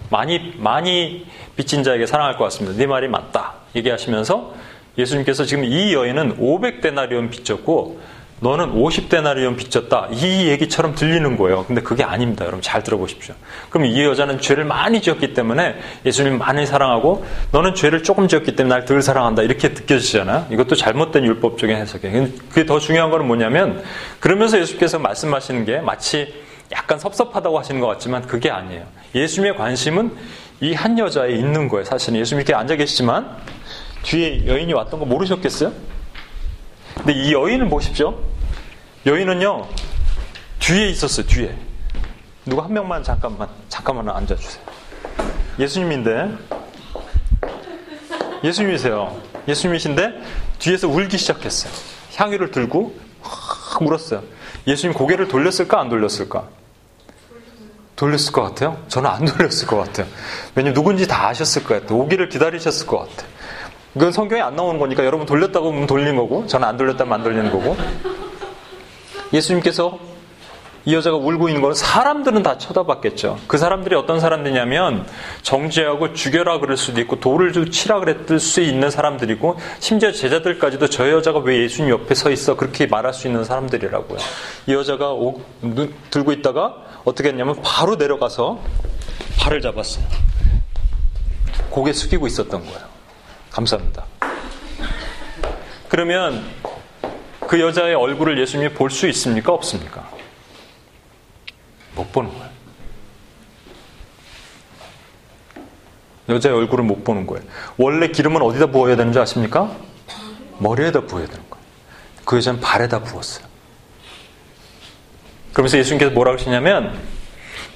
많이 0.09 0.55
많이 0.57 1.27
빚진 1.57 1.83
자에게 1.83 2.07
사랑할 2.07 2.37
것 2.37 2.45
같습니다. 2.45 2.77
네 2.77 2.87
말이 2.87 3.07
맞다. 3.07 3.55
얘기하시면서 3.77 4.55
예수님께서 4.99 5.45
지금 5.45 5.65
이 5.65 5.95
여인은 5.95 6.39
500데나리온 6.39 7.31
빚졌고 7.31 8.01
너는 8.43 8.73
50데나리온 8.75 9.57
빚졌다. 9.57 10.09
이 10.13 10.49
얘기처럼 10.49 10.95
들리는 10.95 11.37
거예요. 11.37 11.65
근데 11.67 11.83
그게 11.83 12.03
아닙니다. 12.05 12.45
여러분 12.47 12.63
잘 12.63 12.83
들어보십시오. 12.83 13.35
그럼 13.69 13.87
이 13.87 14.03
여자는 14.03 14.41
죄를 14.41 14.65
많이 14.65 15.03
지었기 15.03 15.35
때문에 15.35 15.77
예수님 16.07 16.39
많이 16.39 16.65
사랑하고 16.65 17.25
너는 17.53 17.75
죄를 17.75 18.03
조금 18.03 18.29
지었기 18.29 18.57
때문에 18.57 18.75
날 18.75 18.85
덜 18.87 19.03
사랑한다. 19.03 19.43
이렇게 19.43 19.69
느껴지잖아요. 19.69 20.47
이것도 20.51 20.75
잘못된 20.75 21.25
율법적인 21.25 21.77
해석이에요. 21.77 22.29
그게 22.49 22.65
더 22.65 22.79
중요한 22.79 23.11
거는 23.11 23.27
뭐냐면 23.27 23.83
그러면서 24.21 24.59
예수께서 24.59 24.99
말씀하시는 24.99 25.67
게 25.67 25.79
마치 25.81 26.33
약간 26.73 26.99
섭섭하다고 26.99 27.59
하시는 27.59 27.79
것 27.81 27.89
같지만 27.89 28.23
그게 28.27 28.51
아니에요. 28.51 28.85
예수님의 29.15 29.57
관심은 29.59 30.17
이 30.63 30.73
한 30.75 30.99
여자에 30.99 31.33
있는 31.33 31.69
거예요. 31.69 31.85
사실은 31.85 32.19
예수님 32.21 32.41
이렇게 32.41 32.55
앉아 32.55 32.77
계시지만 32.77 33.37
뒤에 34.03 34.47
여인이 34.47 34.73
왔던 34.73 34.99
거 35.01 35.05
모르셨겠어요? 35.07 35.73
근데 37.01 37.15
이 37.15 37.33
여인을 37.33 37.69
보십시오. 37.69 38.19
여인은요, 39.07 39.67
뒤에 40.59 40.89
있었어요, 40.91 41.27
뒤에. 41.27 41.57
누구 42.45 42.63
한 42.63 42.73
명만 42.73 43.03
잠깐만, 43.03 43.49
잠깐만 43.69 44.09
앉아주세요. 44.11 44.63
예수님인데, 45.59 46.31
예수님이세요. 48.45 49.17
예수님이신데, 49.49 50.23
뒤에서 50.59 50.89
울기 50.89 51.17
시작했어요. 51.17 51.73
향유를 52.17 52.51
들고, 52.51 52.95
확 53.23 53.81
울었어요. 53.81 54.23
예수님 54.67 54.95
고개를 54.95 55.29
돌렸을까, 55.29 55.81
안 55.81 55.89
돌렸을까? 55.89 56.45
돌렸을 57.97 58.33
것 58.33 58.43
같아요? 58.43 58.83
저는 58.89 59.09
안 59.09 59.25
돌렸을 59.25 59.67
것 59.67 59.77
같아요. 59.77 60.07
왜냐면 60.55 60.75
누군지 60.75 61.07
다 61.07 61.29
아셨을 61.29 61.65
것 61.65 61.81
같아요. 61.81 61.99
오기를 61.99 62.29
기다리셨을 62.29 62.87
것 62.87 62.99
같아요. 62.99 63.40
이건 63.95 64.13
성경에 64.13 64.41
안 64.41 64.57
나오는 64.57 64.79
거니까 64.79 65.05
여러분 65.05 65.27
돌렸다고 65.27 65.73
하면 65.73 65.87
돌린 65.87 66.17
거고, 66.17 66.47
저는 66.47 66.67
안 66.67 66.77
돌렸다면 66.77 67.13
안 67.13 67.23
돌리는 67.23 67.51
거고. 67.51 67.77
예수님께서 69.33 69.99
이 70.87 70.95
여자가 70.95 71.17
울고 71.17 71.49
있는 71.49 71.61
걸 71.61 71.75
사람들은 71.75 72.43
다 72.43 72.57
쳐다봤겠죠. 72.57 73.39
그 73.47 73.59
사람들이 73.59 73.95
어떤 73.95 74.19
사람들이냐면 74.19 75.07
정죄하고 75.43 76.15
죽여라 76.15 76.59
그럴 76.59 76.77
수도 76.77 77.01
있고 77.03 77.21
돌을 77.21 77.71
치라 77.71 78.01
그랬을 78.01 78.41
수 78.41 78.63
있는 78.63 78.91
사람들이고 78.91 79.57
심지어 79.79 80.11
제자들까지도 80.11 80.89
저 80.89 81.11
여자가 81.11 81.41
왜 81.41 81.63
예수님 81.63 81.91
옆에 81.91 82.15
서 82.15 82.31
있어 82.31 82.57
그렇게 82.57 82.87
말할 82.87 83.13
수 83.13 83.27
있는 83.27 83.45
사람들이라고요. 83.45 84.19
이 84.69 84.73
여자가 84.73 85.13
오, 85.13 85.43
눈, 85.61 85.95
들고 86.11 86.33
있다가 86.33 86.77
어떻게 87.05 87.29
했냐면 87.29 87.61
바로 87.63 87.97
내려가서 87.97 88.61
발을 89.39 89.61
잡았어요. 89.61 90.05
고개 91.69 91.93
숙이고 91.93 92.27
있었던 92.27 92.65
거예요. 92.65 92.90
감사합니다. 93.51 94.05
그러면 95.89 96.45
그 97.47 97.61
여자의 97.61 97.95
얼굴을 97.95 98.39
예수님이 98.39 98.73
볼 98.75 98.91
수 98.91 99.09
있습니까? 99.09 99.53
없습니까? 99.53 100.09
못 101.97 102.13
보는 102.13 102.31
거예요. 102.31 102.51
여자의 106.29 106.55
얼굴을 106.55 106.85
못 106.85 107.03
보는 107.03 107.27
거예요. 107.27 107.45
원래 107.77 108.07
기름은 108.09 108.41
어디다 108.41 108.67
부어야 108.67 108.95
되는지 108.95 109.19
아십니까? 109.19 109.77
머리에다 110.59 111.01
부어야 111.03 111.27
되는 111.27 111.43
거예요. 111.51 111.65
그 112.25 112.37
여자는 112.37 112.61
발에다 112.61 113.03
부었어요. 113.03 113.45
그러면서 115.53 115.77
예수님께서 115.79 116.13
뭐라고 116.13 116.39
하시냐면, 116.39 116.97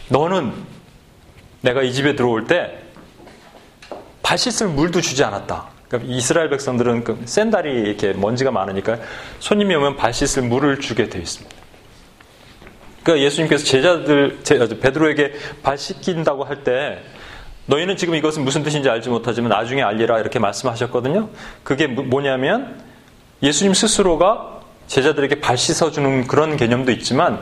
너는 0.09 0.52
내가 1.62 1.83
이 1.83 1.93
집에 1.93 2.14
들어올 2.14 2.47
때 2.47 2.84
발 4.25 4.38
씻을 4.38 4.69
물도 4.69 5.00
주지 5.00 5.23
않았다. 5.23 5.66
그러니까 5.87 6.12
이스라엘 6.12 6.49
백성들은 6.50 7.04
그 7.04 7.23
샌달이 7.26 7.71
이렇게 7.71 8.14
먼지가 8.14 8.50
많으니까 8.50 8.99
손님이 9.38 9.76
오면 9.76 9.97
발 9.97 10.12
씻을 10.12 10.43
물을 10.43 10.81
주게 10.81 11.09
되어 11.09 11.23
있습니다. 11.23 11.54
그러니까 13.04 13.25
예수님께서 13.26 13.64
제자들 13.64 14.81
베드로에게 14.81 15.35
발 15.62 15.78
씻긴다고 15.78 16.45
할 16.45 16.64
때 16.64 17.02
너희는 17.66 17.97
지금 17.97 18.14
이것은 18.14 18.45
무슨 18.45 18.62
뜻인지 18.62 18.88
알지 18.88 19.09
못하지만 19.09 19.50
나중에 19.50 19.83
알리라 19.83 20.19
이렇게 20.19 20.38
말씀하셨거든요. 20.38 21.28
그게 21.62 21.87
뭐냐면 21.87 22.83
예수님 23.43 23.75
스스로가 23.75 24.61
제자들에게 24.87 25.40
발 25.40 25.57
씻어주는 25.57 26.26
그런 26.26 26.57
개념도 26.57 26.93
있지만 26.93 27.40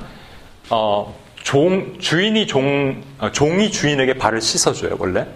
어, 0.70 1.14
종 1.42 1.98
주인이 1.98 2.46
종 2.46 3.02
어, 3.18 3.30
종이 3.32 3.70
주인에게 3.70 4.14
발을 4.14 4.40
씻어줘요 4.40 4.96
원래. 4.98 5.26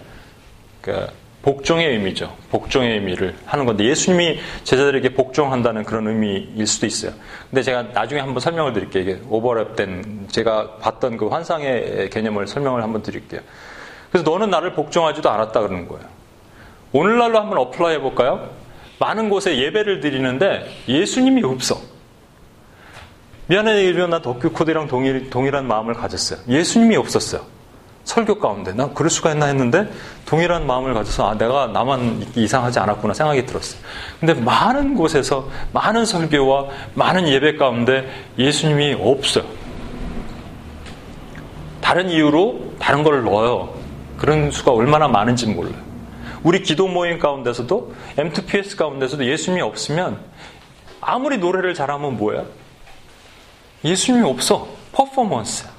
그러니까 0.81 1.11
복종의 1.47 1.87
의미죠. 1.91 2.35
복종의 2.51 2.95
의미를 2.95 3.33
하는 3.45 3.65
건데 3.65 3.85
예수님이 3.85 4.37
제자들에게 4.65 5.13
복종한다는 5.13 5.85
그런 5.85 6.05
의미일 6.09 6.67
수도 6.67 6.85
있어요. 6.85 7.13
근데 7.49 7.61
제가 7.61 7.83
나중에 7.93 8.19
한번 8.19 8.41
설명을 8.41 8.73
드릴게요. 8.73 9.03
이게 9.03 9.21
오버랩된 9.29 10.29
제가 10.29 10.75
봤던 10.81 11.15
그 11.15 11.27
환상의 11.27 12.09
개념을 12.09 12.47
설명을 12.47 12.83
한번 12.83 13.01
드릴게요. 13.01 13.39
그래서 14.11 14.29
너는 14.29 14.49
나를 14.49 14.73
복종하지도 14.73 15.29
않았다 15.29 15.61
그러는 15.61 15.87
거예요. 15.87 16.03
오늘날로 16.91 17.39
한번 17.39 17.59
apply 17.59 17.95
해볼까요? 17.95 18.49
많은 18.99 19.29
곳에 19.29 19.57
예배를 19.57 20.01
드리는데 20.01 20.69
예수님이 20.89 21.43
없어. 21.43 21.79
미안해 23.45 23.85
얘기하면 23.85 24.09
나 24.09 24.21
덕규 24.21 24.51
코드랑 24.51 24.89
동일, 24.89 25.29
동일한 25.29 25.65
마음을 25.65 25.93
가졌어요. 25.93 26.39
예수님이 26.49 26.97
없었어요. 26.97 27.56
설교 28.07 28.39
가운데 28.39 28.71
난 28.71 28.93
그럴 28.93 29.09
수가 29.09 29.33
있나 29.33 29.47
했는데 29.47 29.91
동일한 30.25 30.65
마음을 30.65 30.93
가져서 30.93 31.29
아 31.29 31.37
내가 31.37 31.67
나만 31.67 32.25
이상하지 32.35 32.79
않았구나 32.79 33.13
생각이 33.13 33.45
들었어요. 33.45 33.81
근데 34.19 34.33
많은 34.33 34.95
곳에서 34.95 35.49
많은 35.73 36.05
설교와 36.05 36.67
많은 36.93 37.27
예배 37.27 37.57
가운데 37.57 38.09
예수님이 38.39 38.95
없어요. 38.97 39.43
다른 41.81 42.09
이유로 42.09 42.75
다른 42.79 43.03
걸 43.03 43.23
넣어요. 43.25 43.73
그런 44.17 44.51
수가 44.51 44.71
얼마나 44.71 45.09
많은지 45.09 45.45
몰라요. 45.45 45.75
우리 46.43 46.63
기도 46.63 46.87
모임 46.87 47.19
가운데서도 47.19 47.93
M2PS 48.15 48.77
가운데서도 48.77 49.25
예수님이 49.25 49.61
없으면 49.61 50.17
아무리 51.01 51.37
노래를 51.37 51.73
잘하면 51.73 52.15
뭐야? 52.15 52.45
예수님이 53.83 54.29
없어. 54.29 54.67
퍼포먼스야. 54.93 55.76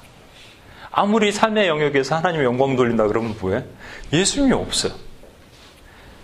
아무리 0.99 1.31
삶의 1.31 1.69
영역에서 1.69 2.17
하나님의 2.17 2.45
영광 2.45 2.75
돌린다 2.75 3.07
그러면 3.07 3.33
뭐해? 3.39 3.63
예수님이 4.11 4.51
없어요. 4.51 4.91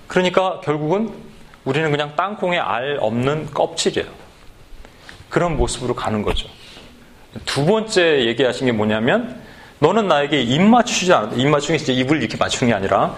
그러니까 0.07 0.59
결국은 0.65 1.13
우리는 1.63 1.89
그냥 1.91 2.13
땅콩에 2.17 2.59
알 2.59 2.97
없는 2.99 3.51
껍질이에요. 3.53 4.09
그런 5.29 5.55
모습으로 5.55 5.95
가는 5.95 6.21
거죠. 6.23 6.49
두 7.45 7.65
번째 7.65 8.25
얘기하신 8.25 8.65
게 8.65 8.73
뭐냐면 8.73 9.41
너는 9.79 10.09
나에게 10.09 10.41
입 10.41 10.61
맞추지 10.61 11.13
않았다. 11.13 11.37
입 11.37 11.47
맞추는 11.47 11.77
게 11.79 11.85
진짜 11.85 11.97
입을 12.01 12.21
이렇게 12.21 12.35
맞추는 12.35 12.71
게 12.71 12.75
아니라 12.75 13.15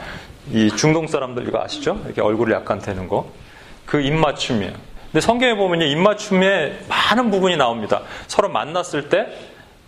이 0.51 0.69
중동 0.75 1.07
사람들 1.07 1.47
이거 1.47 1.59
아시죠? 1.63 1.99
이렇게 2.05 2.21
얼굴을 2.21 2.53
약간 2.53 2.77
대는 2.79 3.07
거. 3.07 3.31
그 3.87 3.99
입 3.99 4.13
맞춤이에요. 4.13 4.73
근데 5.11 5.21
성경에 5.21 5.55
보면요. 5.55 5.85
입 5.85 5.97
맞춤에 5.97 6.81
많은 6.87 7.31
부분이 7.31 7.57
나옵니다. 7.57 8.03
서로 8.27 8.47
만났을 8.47 9.09
때 9.09 9.25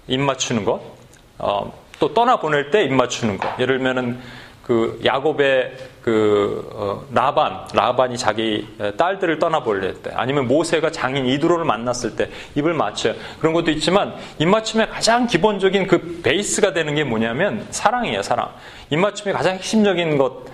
입 0.08 0.20
맞추는 0.20 0.66
것. 0.66 0.98
어, 1.40 1.74
또 2.00 2.14
떠나보낼 2.14 2.70
때 2.72 2.84
입 2.84 2.94
맞추는 2.94 3.38
거. 3.38 3.50
예를 3.60 3.78
들면은 3.78 4.20
그 4.64 5.02
야곱의 5.04 5.74
그 6.04 6.70
어, 6.74 7.04
라반, 7.12 7.66
라반이 7.74 8.18
자기 8.18 8.68
딸들을 8.98 9.40
떠나보낼 9.40 9.96
때, 10.04 10.12
아니면 10.14 10.48
모세가 10.48 10.92
장인 10.92 11.26
이드로를 11.26 11.66
만났을 11.66 12.16
때 12.16 12.30
입을 12.56 12.74
맞춰요. 12.74 13.16
그런 13.40 13.54
것도 13.54 13.72
있지만 13.72 14.14
입 14.38 14.48
맞춤의 14.48 14.90
가장 14.90 15.26
기본적인 15.28 15.88
그 15.88 16.22
베이스가 16.24 16.74
되는 16.74 16.94
게 16.96 17.04
뭐냐면 17.04 17.66
사랑이에요, 17.72 18.22
사랑. 18.22 18.50
입 18.92 18.98
맞춤의 18.98 19.34
가장 19.34 19.56
핵심적인 19.56 20.18
것. 20.18 20.46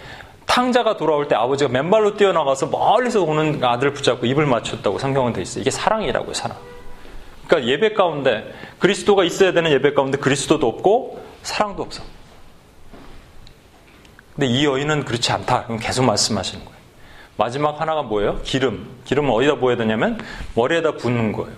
탕자가 0.46 0.96
돌아올 0.96 1.27
때 1.27 1.36
아버지가 1.36 1.70
맨발로 1.72 2.15
뛰어나가서 2.15 2.68
멀리서 2.68 3.24
오는 3.24 3.62
아들을 3.63 3.94
붙잡고 3.94 4.25
입을 4.27 4.46
맞췄다고 4.46 4.98
성경은 5.00 5.34
돼 5.34 5.42
있어요. 5.42 5.62
이게 5.62 5.72
사랑이라고요, 5.72 6.34
사랑. 6.34 6.58
그러니까 7.48 7.72
예배 7.72 7.94
가운데 7.94 8.54
그리스도가 8.80 9.24
있어야 9.24 9.52
되는 9.52 9.72
예배 9.72 9.94
가운데 9.94 10.18
그리스도도 10.18 10.68
없고 10.68 11.24
사랑도 11.44 11.84
없어. 11.84 12.04
근데 14.34 14.48
이 14.48 14.66
여인은 14.66 15.06
그렇지 15.06 15.32
않다. 15.32 15.66
그럼 15.66 15.80
계속 15.80 16.04
말씀하시는 16.06 16.64
거예요. 16.66 16.75
마지막 17.38 17.80
하나가 17.80 18.02
뭐예요? 18.02 18.42
기름. 18.44 18.88
기름은 19.06 19.32
어디다 19.32 19.56
부어야 19.56 19.78
되냐면 19.78 20.20
머리에다 20.56 20.94
붓는 20.94 21.32
거예요. 21.32 21.56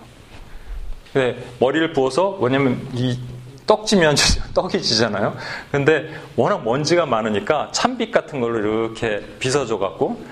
근데 1.12 1.42
머리를 1.58 1.92
부어서 1.92 2.32
뭐냐면 2.32 2.86
이 2.92 3.18
떡지면 3.66 4.16
떡이 4.54 4.80
지잖아요. 4.82 5.36
근데 5.70 6.08
워낙 6.36 6.64
먼지가 6.64 7.06
많으니까 7.06 7.70
찬빛 7.72 8.12
같은 8.12 8.40
걸로 8.40 8.58
이렇게 8.58 9.24
빗어줘 9.38 9.78
갖고 9.78 10.22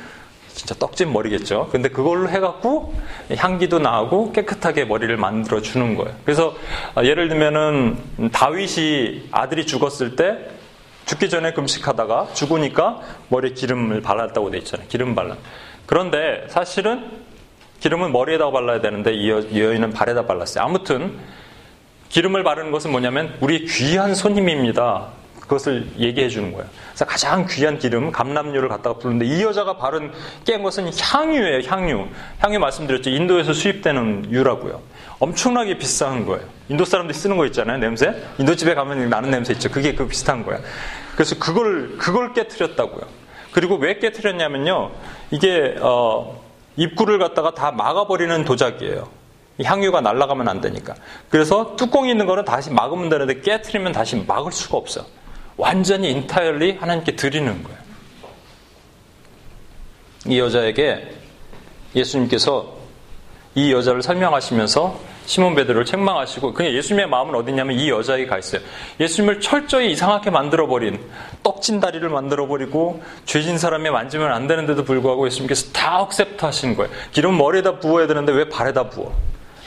진짜 0.56 0.74
떡진 0.74 1.12
머리겠죠. 1.12 1.68
근데 1.70 1.90
그걸로 1.90 2.30
해갖고 2.30 2.94
향기도 3.36 3.78
나고 3.78 4.32
깨끗하게 4.32 4.86
머리를 4.86 5.14
만들어 5.18 5.60
주는 5.60 5.94
거예요. 5.96 6.16
그래서 6.24 6.56
아, 6.94 7.04
예를 7.04 7.28
들면은 7.28 7.98
다윗이 8.32 9.28
아들이 9.30 9.66
죽었을 9.66 10.16
때 10.16 10.38
죽기 11.04 11.28
전에 11.28 11.52
금식하다가 11.52 12.28
죽으니까 12.32 13.00
머리에 13.28 13.52
기름을 13.52 14.00
발랐다고 14.00 14.50
돼 14.50 14.58
있잖아요. 14.58 14.88
기름 14.88 15.14
발라. 15.14 15.36
그런데 15.84 16.46
사실은 16.48 17.04
기름은 17.80 18.10
머리에다 18.10 18.50
발라야 18.50 18.80
되는데 18.80 19.12
이 19.12 19.30
여인은 19.30 19.90
발에다 19.92 20.26
발랐어요. 20.26 20.64
아무튼 20.64 21.18
기름을 22.08 22.44
바르는 22.44 22.70
것은 22.72 22.90
뭐냐면 22.90 23.36
우리 23.40 23.66
귀한 23.66 24.14
손님입니다. 24.14 25.08
그것을 25.46 25.88
얘기해 25.98 26.28
주는 26.28 26.52
거예요. 26.52 26.66
그래서 26.88 27.04
가장 27.04 27.46
귀한 27.48 27.78
기름, 27.78 28.10
감람류를 28.10 28.68
갖다가 28.68 28.98
부르는데 28.98 29.26
이 29.26 29.42
여자가 29.42 29.76
바른 29.76 30.12
깬 30.44 30.62
것은 30.62 30.90
향유예요, 30.98 31.68
향유. 31.68 32.06
향유 32.38 32.58
말씀드렸죠. 32.58 33.10
인도에서 33.10 33.52
수입되는 33.52 34.30
유라고요. 34.30 34.80
엄청나게 35.18 35.78
비싼 35.78 36.26
거예요. 36.26 36.44
인도 36.68 36.84
사람들이 36.84 37.16
쓰는 37.16 37.36
거 37.36 37.46
있잖아요, 37.46 37.78
냄새. 37.78 38.14
인도 38.38 38.56
집에 38.56 38.74
가면 38.74 39.08
나는 39.08 39.30
냄새 39.30 39.52
있죠. 39.52 39.70
그게 39.70 39.94
그 39.94 40.06
비슷한 40.08 40.44
거야. 40.44 40.58
그래서 41.14 41.38
그걸 41.38 41.96
그걸 41.96 42.32
깨뜨렸다고요. 42.32 43.02
그리고 43.52 43.76
왜 43.76 43.98
깨뜨렸냐면요, 43.98 44.90
이게 45.30 45.76
어, 45.80 46.42
입구를 46.76 47.18
갖다가 47.18 47.54
다 47.54 47.70
막아버리는 47.70 48.44
도자기예요. 48.44 49.08
향유가 49.64 50.02
날아가면 50.02 50.48
안 50.48 50.60
되니까. 50.60 50.94
그래서 51.30 51.76
뚜껑이 51.76 52.10
있는 52.10 52.26
거는 52.26 52.44
다시 52.44 52.70
막으면 52.70 53.08
되는데 53.08 53.40
깨트리면 53.40 53.92
다시 53.92 54.16
막을 54.16 54.52
수가 54.52 54.76
없어. 54.76 55.06
완전히 55.56 56.10
entirely 56.10 56.76
하나님께 56.78 57.16
드리는 57.16 57.62
거예요. 57.62 57.78
이 60.26 60.38
여자에게 60.38 61.14
예수님께서 61.94 62.76
이 63.54 63.72
여자를 63.72 64.02
설명하시면서 64.02 65.00
시몬 65.24 65.54
베드로를 65.54 65.84
책망하시고 65.84 66.52
그냥 66.52 66.72
예수님의 66.72 67.08
마음은 67.08 67.34
어디냐면 67.34 67.78
이 67.78 67.90
여자에게 67.90 68.26
가 68.26 68.38
있어요. 68.38 68.60
예수님을 69.00 69.40
철저히 69.40 69.90
이상하게 69.92 70.30
만들어 70.30 70.66
버린 70.66 71.00
떡진 71.42 71.80
다리를 71.80 72.08
만들어 72.08 72.46
버리고 72.46 73.02
죄진 73.24 73.58
사람이 73.58 73.90
만지면 73.90 74.32
안 74.32 74.46
되는데도 74.46 74.84
불구하고 74.84 75.26
예수님께서 75.26 75.72
다 75.72 76.00
accept 76.00 76.44
하신 76.44 76.76
거예요. 76.76 76.92
기름 77.12 77.38
머리에다 77.38 77.80
부어야 77.80 78.06
되는데 78.06 78.32
왜 78.32 78.48
발에다 78.48 78.90
부어? 78.90 79.12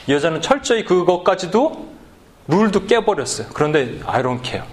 이 0.06 0.12
여자는 0.12 0.40
철저히 0.40 0.84
그것까지도 0.84 1.90
룰도 2.48 2.86
깨버렸어요. 2.86 3.48
그런데 3.52 3.98
don't 4.00 4.42
care. 4.44 4.66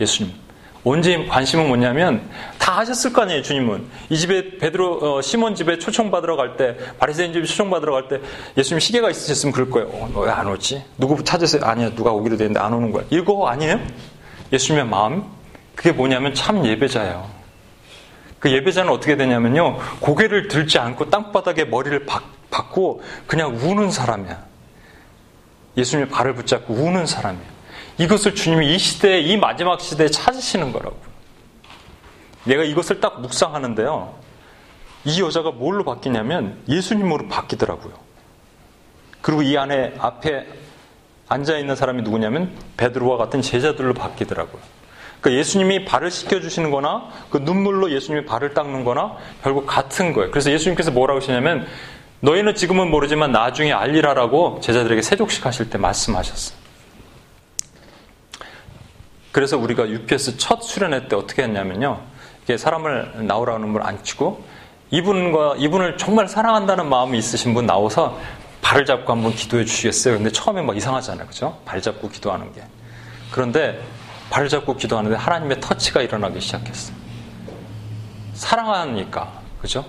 예수님. 0.00 0.47
언제 0.88 1.26
관심은 1.26 1.68
뭐냐면 1.68 2.28
다 2.58 2.78
하셨을 2.78 3.12
거 3.12 3.22
아니에요 3.22 3.42
주님은. 3.42 3.84
이 4.08 4.16
집에 4.18 4.58
베드로 4.58 5.16
어, 5.18 5.22
시몬 5.22 5.54
집에 5.54 5.78
초청 5.78 6.10
받으러 6.10 6.36
갈 6.36 6.56
때 6.56 6.76
바리새인 6.98 7.32
집에 7.32 7.44
초청 7.44 7.68
받으러 7.70 7.92
갈 7.92 8.08
때 8.08 8.20
예수님 8.56 8.80
시계가 8.80 9.10
있으셨으면 9.10 9.52
그럴 9.52 9.70
거예요. 9.70 9.88
어, 9.88 10.08
너왜 10.12 10.30
안 10.30 10.46
오지? 10.46 10.82
누구 10.96 11.22
찾으세요? 11.22 11.62
아니야 11.64 11.90
누가 11.94 12.10
오기로 12.12 12.36
되는데 12.36 12.58
안 12.60 12.72
오는 12.72 12.90
거야. 12.90 13.04
이거 13.10 13.48
아니에요? 13.48 13.80
예수님의 14.52 14.86
마음? 14.86 15.24
그게 15.74 15.92
뭐냐면 15.92 16.34
참 16.34 16.64
예배자예요. 16.64 17.28
그 18.38 18.50
예배자는 18.50 18.90
어떻게 18.92 19.16
되냐면요 19.16 19.78
고개를 20.00 20.48
들지 20.48 20.78
않고 20.78 21.10
땅바닥에 21.10 21.64
머리를 21.66 22.06
박, 22.06 22.22
박고 22.50 23.02
그냥 23.26 23.56
우는 23.56 23.90
사람이야. 23.90 24.48
예수님의 25.76 26.10
발을 26.10 26.34
붙잡고 26.34 26.72
우는 26.74 27.06
사람이에요 27.06 27.57
이것을 27.98 28.34
주님이 28.34 28.74
이 28.74 28.78
시대에, 28.78 29.20
이 29.20 29.36
마지막 29.36 29.80
시대에 29.80 30.08
찾으시는 30.08 30.72
거라고요. 30.72 31.08
내가 32.44 32.62
이것을 32.62 33.00
딱 33.00 33.20
묵상하는데요. 33.20 34.14
이 35.04 35.20
여자가 35.20 35.50
뭘로 35.50 35.84
바뀌냐면 35.84 36.58
예수님으로 36.68 37.28
바뀌더라고요. 37.28 37.92
그리고 39.20 39.42
이 39.42 39.56
안에 39.56 39.94
앞에 39.98 40.46
앉아 41.28 41.58
있는 41.58 41.76
사람이 41.76 42.02
누구냐면 42.02 42.52
베드로와 42.76 43.16
같은 43.16 43.42
제자들로 43.42 43.94
바뀌더라고요. 43.94 44.62
그러니까 45.20 45.40
예수님이 45.40 45.84
발을 45.84 46.10
씻겨 46.10 46.40
주시는 46.40 46.70
거나 46.70 47.08
그 47.30 47.38
눈물로 47.38 47.90
예수님이 47.90 48.24
발을 48.24 48.54
닦는 48.54 48.84
거나 48.84 49.16
결국 49.42 49.66
같은 49.66 50.12
거예요. 50.12 50.30
그래서 50.30 50.50
예수님께서 50.50 50.90
뭐라고 50.90 51.20
하시냐면 51.20 51.66
너희는 52.20 52.54
지금은 52.54 52.90
모르지만 52.90 53.32
나중에 53.32 53.72
알리라라고 53.72 54.60
제자들에게 54.62 55.02
세족식 55.02 55.44
하실 55.44 55.68
때 55.68 55.78
말씀하셨어요. 55.78 56.67
그래서 59.38 59.56
우리가 59.56 59.88
UPS 59.88 60.36
첫 60.36 60.64
수련회 60.64 61.06
때 61.06 61.14
어떻게 61.14 61.44
했냐면요. 61.44 62.00
이게 62.42 62.58
사람을 62.58 63.24
나오라는 63.28 63.72
분 63.72 63.80
앉히고 63.80 64.44
이분과 64.90 65.54
이분을 65.58 65.96
정말 65.96 66.26
사랑한다는 66.26 66.88
마음이 66.88 67.16
있으신 67.18 67.54
분 67.54 67.64
나오서 67.64 68.18
발을 68.62 68.84
잡고 68.84 69.12
한번 69.12 69.32
기도해 69.32 69.64
주시겠어요? 69.64 70.16
근데 70.16 70.32
처음에 70.32 70.60
막 70.60 70.76
이상하잖아요. 70.76 71.28
그죠? 71.28 71.56
발 71.64 71.80
잡고 71.80 72.08
기도하는 72.08 72.52
게. 72.52 72.64
그런데 73.30 73.80
발을 74.30 74.48
잡고 74.48 74.74
기도하는데 74.74 75.16
하나님의 75.16 75.60
터치가 75.60 76.02
일어나기 76.02 76.40
시작했어요. 76.40 76.96
사랑하니까. 78.34 79.40
그죠? 79.60 79.84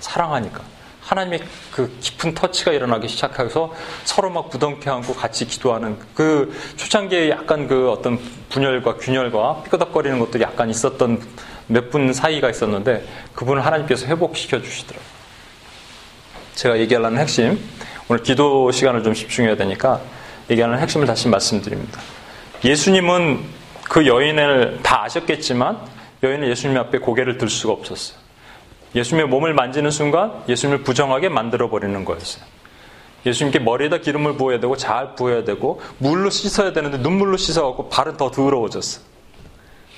사랑하니까. 0.00 0.62
하나님의 1.10 1.40
그 1.72 1.92
깊은 2.00 2.34
터치가 2.34 2.70
일어나기 2.70 3.08
시작해서 3.08 3.74
서로 4.04 4.30
막 4.30 4.48
부둥켜 4.48 4.92
안고 4.94 5.14
같이 5.14 5.44
기도하는 5.44 5.98
그 6.14 6.56
초창기에 6.76 7.30
약간 7.30 7.66
그 7.66 7.90
어떤 7.90 8.18
분열과 8.48 8.96
균열과 8.96 9.62
삐끄덕거리는 9.64 10.20
것들이 10.20 10.44
약간 10.44 10.70
있었던 10.70 11.20
몇 11.66 11.90
분 11.90 12.12
사이가 12.12 12.50
있었는데 12.50 13.04
그분을 13.34 13.64
하나님께서 13.66 14.06
회복시켜 14.06 14.62
주시더라고요. 14.62 15.08
제가 16.54 16.78
얘기하려는 16.78 17.18
핵심, 17.18 17.58
오늘 18.08 18.22
기도 18.22 18.70
시간을 18.70 19.02
좀 19.02 19.12
집중해야 19.12 19.56
되니까 19.56 20.00
얘기하는 20.48 20.78
핵심을 20.78 21.06
다시 21.08 21.26
말씀드립니다. 21.26 22.00
예수님은 22.64 23.40
그 23.84 24.06
여인을 24.06 24.80
다 24.84 25.04
아셨겠지만 25.04 25.78
여인은 26.22 26.48
예수님 26.48 26.76
앞에 26.76 26.98
고개를 26.98 27.38
들 27.38 27.48
수가 27.48 27.72
없었어요. 27.72 28.19
예수님의 28.94 29.28
몸을 29.28 29.54
만지는 29.54 29.90
순간 29.90 30.42
예수님을 30.48 30.82
부정하게 30.82 31.28
만들어 31.28 31.70
버리는 31.70 32.04
거였어요. 32.04 32.44
예수님께 33.26 33.58
머리에다 33.58 33.98
기름을 33.98 34.36
부어야 34.36 34.60
되고 34.60 34.76
잘 34.76 35.14
부어야 35.14 35.44
되고 35.44 35.80
물로 35.98 36.30
씻어야 36.30 36.72
되는데 36.72 36.98
눈물로 36.98 37.36
씻어갖고 37.36 37.88
발은 37.88 38.16
더 38.16 38.30
더러워졌어. 38.30 39.02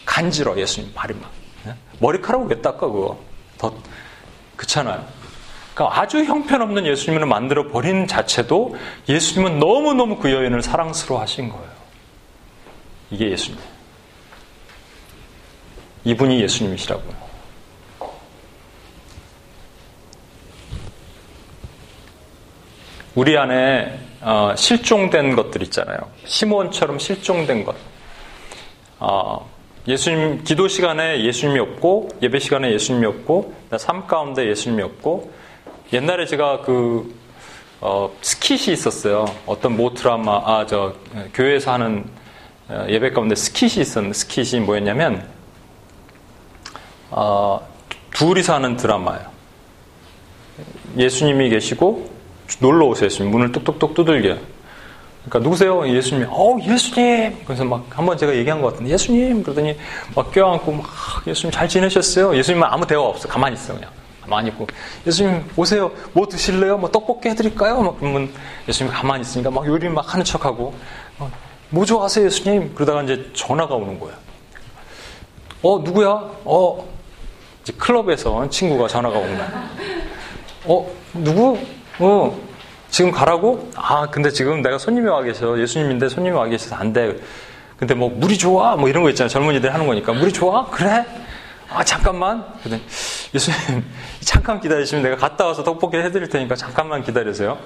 간지러 0.04 0.58
예수님 0.58 0.92
발이 0.94 1.14
막 1.14 1.30
예? 1.66 1.74
머리카락 2.00 2.46
왜 2.46 2.60
닦아 2.60 2.80
그거 2.80 3.18
더 3.58 3.72
그렇잖아요. 4.56 5.06
그러니까 5.74 6.00
아주 6.00 6.24
형편없는 6.24 6.86
예수님을 6.86 7.26
만들어 7.26 7.68
버린 7.68 8.06
자체도 8.06 8.76
예수님은 9.08 9.58
너무 9.58 9.94
너무 9.94 10.18
그 10.18 10.30
여인을 10.30 10.60
사랑스러워 10.62 11.20
하신 11.22 11.48
거예요. 11.48 11.70
이게 13.10 13.30
예수님. 13.30 13.58
이분이 16.04 16.40
예수님이시라고요. 16.42 17.31
우리 23.14 23.36
안에 23.36 23.98
어, 24.22 24.54
실종된 24.56 25.36
것들 25.36 25.62
있잖아요. 25.64 25.98
시몬처럼 26.24 26.98
실종된 26.98 27.64
것. 27.64 27.74
어, 28.98 29.50
예수님 29.86 30.44
기도 30.44 30.68
시간에 30.68 31.22
예수님이 31.24 31.58
없고 31.58 32.08
예배 32.22 32.38
시간에 32.38 32.70
예수님이 32.72 33.06
없고 33.06 33.52
삶 33.78 34.06
가운데 34.06 34.46
예수님이 34.48 34.82
없고 34.82 35.30
옛날에 35.92 36.24
제가 36.24 36.60
그 36.60 37.14
어, 37.80 38.10
스킷이 38.22 38.72
있었어요. 38.72 39.26
어떤 39.44 39.76
모 39.76 39.92
드라마 39.92 40.36
아 40.36 40.66
저 40.66 40.94
교회에서 41.34 41.72
하는 41.72 42.04
어, 42.68 42.86
예배 42.88 43.10
가운데 43.10 43.34
스킷이 43.34 43.82
있었는데 43.82 44.14
스킷이 44.14 44.60
뭐였냐면 44.60 45.28
어, 47.10 47.60
둘이서 48.14 48.54
하는 48.54 48.76
드라마예요. 48.76 49.30
예수님이 50.96 51.50
계시고 51.50 52.21
놀러 52.60 52.86
오세요. 52.86 53.06
예수님 53.06 53.30
문을 53.32 53.52
뚝뚝뚝 53.52 53.94
두들겨요. 53.94 54.38
그러니까 55.24 55.38
누구세요? 55.38 55.86
예수님이. 55.88 56.26
어 56.30 56.56
예수님. 56.60 57.38
그래서 57.44 57.64
막 57.64 57.84
한 57.90 58.04
번 58.06 58.16
제가 58.18 58.34
얘기한 58.34 58.60
것 58.60 58.72
같은데 58.72 58.92
예수님 58.92 59.42
그러더니 59.42 59.76
막 60.16 60.32
껴안고 60.32 60.72
막 60.72 60.86
예수님 61.26 61.52
잘 61.52 61.68
지내셨어요? 61.68 62.36
예수님은 62.36 62.66
아무 62.68 62.86
대화 62.86 63.02
없어. 63.02 63.28
가만히 63.28 63.54
있어 63.54 63.74
그냥. 63.74 63.90
가만히 64.22 64.48
있고 64.50 64.66
예수님 65.06 65.44
오세요. 65.56 65.90
뭐 66.12 66.26
드실래요? 66.26 66.78
뭐 66.78 66.90
떡볶이 66.90 67.28
해드릴까요? 67.28 67.80
막 67.82 67.98
그러면 68.00 68.30
예수님 68.68 68.92
가만히 68.92 69.22
있으니까 69.22 69.50
막 69.50 69.66
요리 69.66 69.88
막 69.88 70.12
하는 70.12 70.24
척하고 70.24 70.74
어, 71.18 71.30
뭐 71.70 71.84
좋아하세요 71.84 72.26
예수님? 72.26 72.74
그러다가 72.74 73.02
이제 73.02 73.30
전화가 73.34 73.74
오는 73.74 73.98
거야. 74.00 74.12
어 75.62 75.78
누구야? 75.78 76.08
어 76.44 76.84
이제 77.62 77.72
클럽에서 77.78 78.48
친구가 78.50 78.88
전화가 78.88 79.16
오는 79.16 79.36
거야. 79.38 79.68
어 80.64 80.86
누구? 81.14 81.58
어, 82.04 82.36
지금 82.90 83.10
가라고? 83.12 83.70
아, 83.76 84.08
근데 84.10 84.30
지금 84.30 84.60
내가 84.60 84.76
손님이 84.76 85.08
와 85.08 85.22
계셔. 85.22 85.58
예수님인데 85.58 86.08
손님이 86.08 86.36
와 86.36 86.46
계셔서 86.46 86.74
안 86.76 86.92
돼. 86.92 87.16
근데 87.76 87.94
뭐, 87.94 88.10
물이 88.10 88.38
좋아? 88.38 88.76
뭐 88.76 88.88
이런 88.88 89.02
거 89.02 89.10
있잖아요. 89.10 89.28
젊은이들 89.28 89.72
하는 89.72 89.86
거니까. 89.86 90.12
물이 90.12 90.32
좋아? 90.32 90.66
그래? 90.66 91.04
아, 91.70 91.82
잠깐만. 91.84 92.44
근데 92.62 92.80
예수님, 93.32 93.84
잠깐 94.20 94.60
기다리시면 94.60 95.04
내가 95.04 95.16
갔다 95.16 95.46
와서 95.46 95.62
떡볶이 95.62 95.96
해드릴 95.96 96.28
테니까 96.28 96.54
잠깐만 96.54 97.02
기다리세요. 97.02 97.56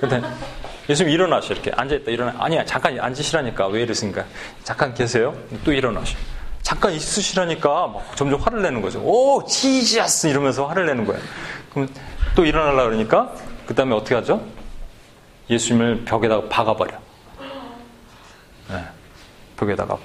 근데 0.00 0.20
예수님 0.88 1.12
일어나셔. 1.12 1.54
이렇게 1.54 1.70
앉아있다 1.74 2.10
일어나. 2.10 2.34
아니야, 2.38 2.64
잠깐 2.64 2.98
앉으시라니까. 2.98 3.68
왜 3.68 3.82
이러십니까? 3.82 4.24
잠깐 4.64 4.92
계세요. 4.92 5.34
또 5.64 5.72
일어나셔. 5.72 6.16
잠깐 6.62 6.92
있으시라니까 6.92 7.68
막 7.68 8.16
점점 8.16 8.40
화를 8.40 8.62
내는 8.62 8.82
거죠. 8.82 9.00
오, 9.00 9.44
지지아스! 9.44 10.26
이러면서 10.26 10.66
화를 10.66 10.86
내는 10.86 11.04
거예요. 11.04 11.20
그럼 11.72 11.88
또 12.34 12.44
일어나려고 12.44 12.90
그러니까 12.90 13.34
그 13.66 13.74
다음에 13.74 13.94
어떻게 13.94 14.14
하죠? 14.14 14.42
예수님을 15.50 16.04
벽에다가 16.04 16.48
박아버려. 16.48 16.92
네, 18.70 18.84
벽에다가 19.56 19.98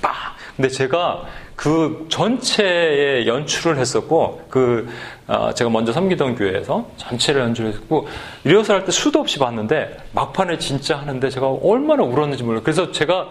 빡! 0.00 0.12
근데 0.56 0.68
제가 0.68 1.24
그 1.56 2.06
전체의 2.10 3.26
연출을 3.26 3.78
했었고, 3.78 4.46
그, 4.50 4.88
어, 5.26 5.52
제가 5.54 5.70
먼저 5.70 5.92
섬기던 5.92 6.36
교회에서 6.36 6.88
전체를 6.96 7.40
연출을 7.42 7.72
했고, 7.72 8.06
리허설 8.44 8.76
할 8.76 8.84
때 8.84 8.92
수도 8.92 9.20
없이 9.20 9.38
봤는데, 9.38 9.96
막판에 10.12 10.58
진짜 10.58 10.98
하는데 10.98 11.28
제가 11.30 11.48
얼마나 11.48 12.02
울었는지 12.04 12.44
몰라요. 12.44 12.62
그래서 12.62 12.92
제가, 12.92 13.28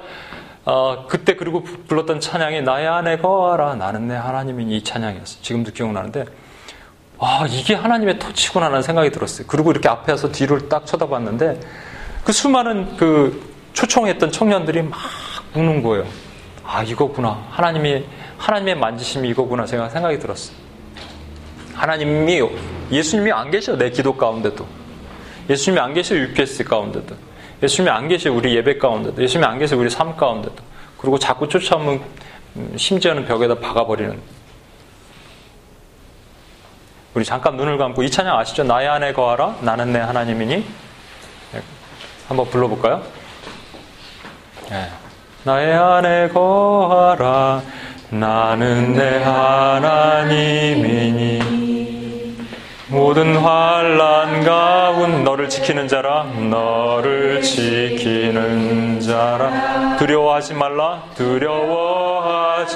어, 0.66 1.06
그때 1.08 1.36
그리고 1.36 1.64
불렀던 1.88 2.20
찬양이 2.20 2.62
나의 2.64 2.88
안에 2.88 3.18
거하라, 3.18 3.76
나는 3.76 4.08
내 4.08 4.16
하나님인 4.16 4.72
이 4.72 4.84
찬양이었어요. 4.84 5.42
지금도 5.44 5.72
기억나는데, 5.72 6.26
아, 7.20 7.46
이게 7.50 7.76
하나님의 7.76 8.20
터치구나라는 8.20 8.82
생각이 8.82 9.12
들었어요. 9.12 9.48
그리고 9.48 9.72
이렇게 9.72 9.88
앞에 9.90 10.16
서 10.18 10.32
뒤를 10.32 10.68
딱 10.68 10.86
쳐다봤는데 10.86 11.60
그 12.24 12.32
수많은 12.34 12.98
그 12.98 13.42
초청했던 13.74 14.32
청년들이 14.32 14.82
막 14.84 15.00
우는 15.54 15.84
거예요. 15.84 16.06
아, 16.64 16.82
이거구나. 16.82 17.46
하나님이, 17.52 18.04
하나님의 18.38 18.76
만지심이 18.76 19.30
이거구나. 19.30 19.66
제가 19.66 19.90
생각이 19.90 20.18
들었어요. 20.18 20.58
하나님이, 21.74 22.42
예수님이 22.92 23.32
안 23.32 23.52
계셔. 23.52 23.78
내 23.78 23.92
기도 23.92 24.16
가운데도. 24.16 24.66
예수님이 25.50 25.80
안 25.80 25.94
계셔. 25.94 26.16
육개스 26.16 26.64
가운데도. 26.64 27.16
예수님이 27.62 27.92
안 27.92 28.08
계셔. 28.08 28.32
우리 28.34 28.56
예배 28.56 28.80
가운데도. 28.80 29.22
예수님이 29.22 29.46
안 29.46 29.60
계셔. 29.60 29.78
우리 29.78 29.90
삶 29.90 30.18
가운데도. 30.18 30.56
그리고 30.98 31.20
자꾸 31.20 31.48
쫓아오면 31.48 32.02
음, 32.56 32.74
심지어는 32.78 33.26
벽에다 33.26 33.56
박아버리는 33.60 34.18
우리 37.16 37.24
잠깐 37.24 37.56
눈을 37.56 37.78
감고 37.78 38.04
이 38.04 38.12
찬양 38.12 38.38
아시죠? 38.38 38.66
나의 38.66 38.90
안에 38.90 39.14
거하라 39.14 39.56
나는 39.62 39.94
내 39.94 40.00
하나님이니 40.00 40.68
네. 41.54 41.62
한번 42.28 42.50
불러볼까요? 42.50 43.02
네. 44.70 44.90
나의 45.46 45.74
안에 45.74 46.28
거하라 46.28 47.62
나는 48.10 48.96
내 48.96 49.24
하나님이니 49.24 50.66
모든 52.88 53.36
환란 53.38 54.44
가운 54.44 55.24
너를 55.24 55.50
지키는 55.50 55.88
자라 55.88 56.24
너를 56.24 57.42
지키는 57.42 59.00
자라. 59.00 59.96
두려워하지 59.98 60.54
말라 60.54 61.02
두려워하지. 61.16 62.76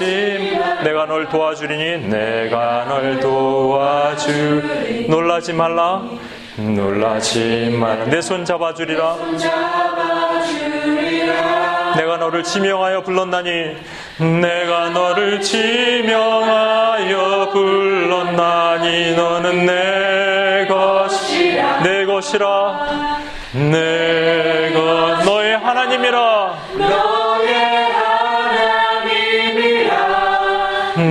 내가 0.83 1.05
널 1.05 1.29
도와주리니 1.29 2.07
내가 2.07 2.85
널 2.85 3.19
도와주. 3.19 4.63
놀라지 5.09 5.53
말라 5.53 6.01
놀라지 6.57 7.69
말라. 7.79 8.05
내 8.05 8.19
손 8.19 8.43
잡아주리라 8.45 9.15
내가 11.95 12.17
너를 12.17 12.43
지명하여 12.43 13.01
불렀나니 13.03 13.77
내가 14.41 14.89
너를 14.89 15.41
지명하여 15.41 15.89
불렀나니 17.51 19.15
너는 19.15 19.65
내 19.65 20.65
것이라. 20.67 21.81
내 21.81 22.05
것이라. 22.05 23.19
내가 23.53 25.23
너의 25.25 25.57
하나님이라. 25.57 26.57
너의 26.77 27.53
하나님이라. 29.13 29.93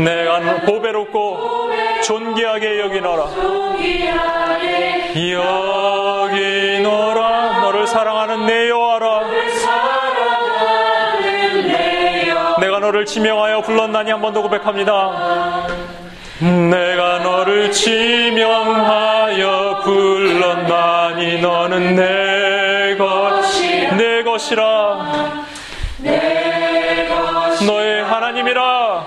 내가 0.05 0.41
보배롭고 0.67 1.71
존귀하게 2.05 2.81
여기노라. 2.81 3.27
여기노라. 6.31 7.61
너를 7.61 7.87
사랑하는 7.87 8.47
내 8.47 8.71
여호와 8.71 8.88
너를 12.89 13.05
지명하여 13.05 13.61
불렀나니 13.61 14.11
한 14.11 14.23
번 14.23 14.33
더 14.33 14.41
고백합니다. 14.41 15.67
내가 16.41 17.19
너를 17.19 17.71
지명하여 17.71 19.81
불렀나니 19.85 21.39
너는 21.43 21.97
내 21.97 22.97
것, 22.97 23.43
내 23.97 24.23
것이라. 24.23 25.45
너의 27.67 28.05
하나님이라. 28.05 29.07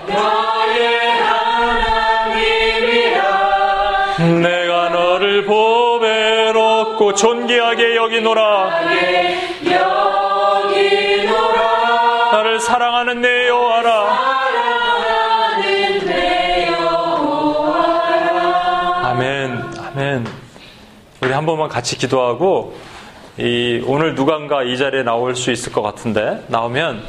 내가 4.42 4.88
너를 4.90 5.44
보배롭고 5.44 7.14
존귀하게 7.14 7.96
여기노라. 7.96 8.70
나를 10.70 11.51
사랑하는 12.66 13.20
내 13.20 13.48
여호와라. 13.48 13.92
아멘, 19.10 19.62
아멘. 19.78 20.26
우리 21.22 21.32
한 21.32 21.44
번만 21.44 21.68
같이 21.68 21.98
기도하고 21.98 22.76
이 23.38 23.82
오늘 23.86 24.14
누군가 24.14 24.62
이 24.62 24.76
자리에 24.76 25.02
나올 25.02 25.34
수 25.34 25.50
있을 25.50 25.72
것 25.72 25.82
같은데 25.82 26.44
나오면 26.48 27.02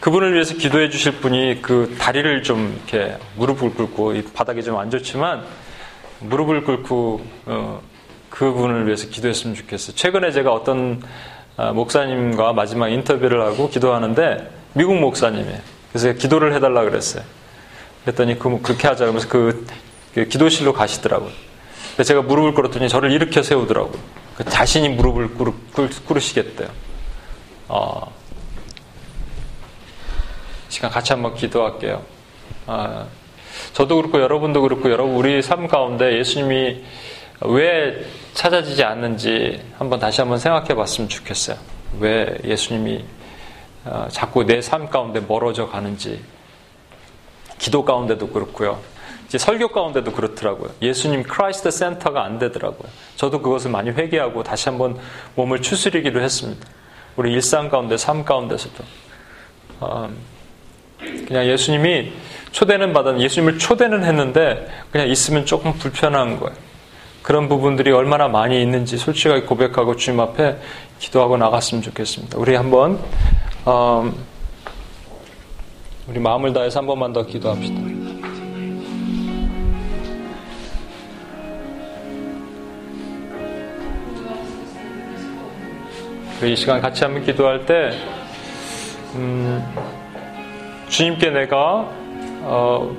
그 0.00 0.10
그분을 0.10 0.32
위해서 0.34 0.54
기도해 0.54 0.88
주실 0.90 1.12
분이 1.20 1.60
그 1.60 1.96
다리를 1.98 2.42
좀 2.42 2.80
이렇게 2.88 3.16
무릎을 3.36 3.74
꿇고 3.74 4.14
바닥이 4.34 4.62
좀 4.62 4.78
안 4.78 4.90
좋지만 4.90 5.44
무릎을 6.20 6.64
꿇고 6.64 7.20
어, 7.46 7.80
그분을 8.30 8.86
위해서 8.86 9.08
기도했으면 9.08 9.54
좋겠어요. 9.54 9.94
최근에 9.96 10.30
제가 10.30 10.52
어떤 10.52 11.02
아, 11.56 11.72
목사님과 11.72 12.52
마지막 12.52 12.88
인터뷰를 12.88 13.42
하고 13.42 13.68
기도하는데 13.68 14.57
미국 14.74 14.96
목사님이에요. 14.98 15.60
그래서 15.92 16.12
기도를 16.12 16.54
해달라 16.54 16.82
그랬어요. 16.82 17.24
그랬더니 18.04 18.38
그, 18.38 18.60
그렇게 18.62 18.86
하자 18.88 19.04
그러면서 19.04 19.28
그, 19.28 19.66
그 20.14 20.28
기도실로 20.28 20.72
가시더라고요. 20.72 21.32
제가 22.04 22.22
무릎을 22.22 22.54
꿇었더니 22.54 22.88
저를 22.88 23.10
일으켜 23.10 23.42
세우더라고요. 23.42 23.98
그 24.36 24.44
자신이 24.44 24.90
무릎을 24.90 25.34
꿇, 25.34 25.52
꿇, 25.72 26.16
으시겠대요 26.16 26.68
어, 27.66 28.14
시간 30.68 30.90
같이 30.90 31.12
한번 31.12 31.34
기도할게요. 31.34 32.02
아, 32.66 33.06
저도 33.72 33.96
그렇고 33.96 34.20
여러분도 34.20 34.62
그렇고 34.62 34.90
여러분 34.90 35.16
우리 35.16 35.42
삶 35.42 35.66
가운데 35.66 36.18
예수님이 36.18 36.84
왜 37.40 38.04
찾아지지 38.34 38.84
않는지 38.84 39.60
한번 39.76 39.98
다시 39.98 40.20
한번 40.20 40.38
생각해 40.38 40.74
봤으면 40.74 41.08
좋겠어요. 41.08 41.56
왜 41.98 42.38
예수님이 42.44 42.98
어, 42.98 43.17
자꾸 44.10 44.44
내 44.44 44.60
삶 44.60 44.88
가운데 44.90 45.20
멀어져 45.20 45.68
가는지 45.68 46.20
기도 47.58 47.84
가운데도 47.84 48.28
그렇고요. 48.28 48.78
이제 49.26 49.36
설교 49.36 49.68
가운데도 49.68 50.12
그렇더라고요. 50.12 50.70
예수님 50.80 51.22
Christ 51.22 51.70
center가 51.70 52.24
안 52.24 52.38
되더라고요. 52.38 52.88
저도 53.16 53.42
그것을 53.42 53.70
많이 53.70 53.90
회개하고 53.90 54.42
다시 54.42 54.68
한번 54.68 54.98
몸을 55.34 55.60
추스리기도 55.60 56.20
했습니다. 56.20 56.66
우리 57.16 57.32
일상 57.32 57.68
가운데 57.68 57.96
삶 57.96 58.24
가운데서도 58.24 58.84
어, 59.80 60.08
그냥 61.26 61.46
예수님이 61.46 62.12
초대는 62.52 62.92
받은 62.92 63.20
예수님을 63.20 63.58
초대는 63.58 64.04
했는데 64.04 64.66
그냥 64.90 65.08
있으면 65.08 65.44
조금 65.44 65.72
불편한 65.74 66.40
거예요. 66.40 66.56
그런 67.22 67.48
부분들이 67.48 67.90
얼마나 67.90 68.28
많이 68.28 68.62
있는지 68.62 68.96
솔직하게 68.96 69.42
고백하고 69.42 69.96
주님 69.96 70.20
앞에 70.20 70.56
기도하고 70.98 71.36
나갔으면 71.36 71.82
좋겠습니다. 71.82 72.38
우리 72.38 72.54
한번 72.54 72.98
어, 73.70 74.10
우리 76.06 76.18
마음을 76.18 76.54
다해서 76.54 76.80
한 76.80 76.86
번만 76.86 77.12
더 77.12 77.26
기도합시다. 77.26 77.78
이 86.46 86.56
시간 86.56 86.80
같이 86.80 87.04
한번 87.04 87.22
기도할 87.22 87.66
때 87.66 87.90
음, 89.16 89.62
주님께 90.88 91.28
내가 91.28 91.92
어, 92.44 92.96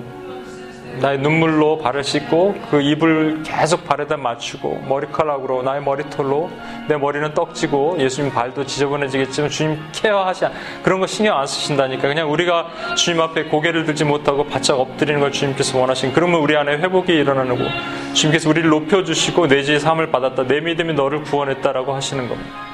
나의 0.97 1.19
눈물로 1.19 1.77
발을 1.77 2.03
씻고 2.03 2.55
그 2.69 2.81
입을 2.81 3.43
계속 3.43 3.85
발에다 3.85 4.17
맞추고 4.17 4.85
머리카락으로 4.87 5.61
나의 5.63 5.81
머리털로 5.81 6.49
내 6.87 6.97
머리는 6.97 7.33
떡지고 7.33 7.97
예수님 7.99 8.31
발도 8.31 8.65
지저분해지겠지만 8.65 9.49
주님 9.49 9.79
케어하시 9.91 10.45
그런 10.83 10.99
거 10.99 11.07
신경 11.07 11.37
안 11.37 11.47
쓰신다니까. 11.47 12.07
그냥 12.07 12.31
우리가 12.31 12.67
주님 12.95 13.21
앞에 13.21 13.45
고개를 13.45 13.85
들지 13.85 14.03
못하고 14.03 14.45
바짝 14.45 14.79
엎드리는 14.79 15.19
걸 15.19 15.31
주님께서 15.31 15.77
원하신 15.77 16.13
그러면 16.13 16.41
우리 16.41 16.57
안에 16.57 16.77
회복이 16.77 17.13
일어나는 17.13 17.57
거 17.57 17.65
주님께서 18.13 18.49
우리를 18.49 18.69
높여주시고 18.69 19.47
내 19.47 19.63
지의 19.63 19.79
삶을 19.79 20.11
받았다. 20.11 20.47
내 20.47 20.59
믿음이 20.59 20.93
너를 20.93 21.23
구원했다라고 21.23 21.93
하시는 21.93 22.27
겁니다. 22.27 22.68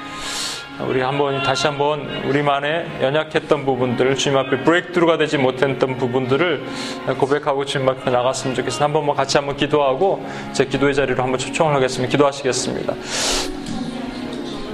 우리 0.82 1.00
한번 1.00 1.42
다시 1.42 1.68
한번 1.68 2.02
우리만의 2.26 3.02
연약했던 3.02 3.66
부분들 3.66 4.16
주님 4.18 4.38
앞에 4.38 4.64
브레이크드루가 4.64 5.18
되지 5.18 5.38
못했던 5.38 5.98
부분들을 5.98 6.66
고백하고 7.18 7.64
주님 7.64 7.88
앞에 7.88 8.12
나갔으면 8.12 8.56
좋겠습니다. 8.56 8.84
한번 8.84 9.06
뭐 9.06 9.16
같이 9.16 9.38
한번 9.38 9.56
기도하고 9.56 10.26
제 10.52 10.66
기도의 10.66 10.94
자리로 10.94 11.24
한번 11.24 11.40
초청을 11.40 11.74
하겠습니다. 11.76 12.12
기도하시겠습니다. 12.12 12.94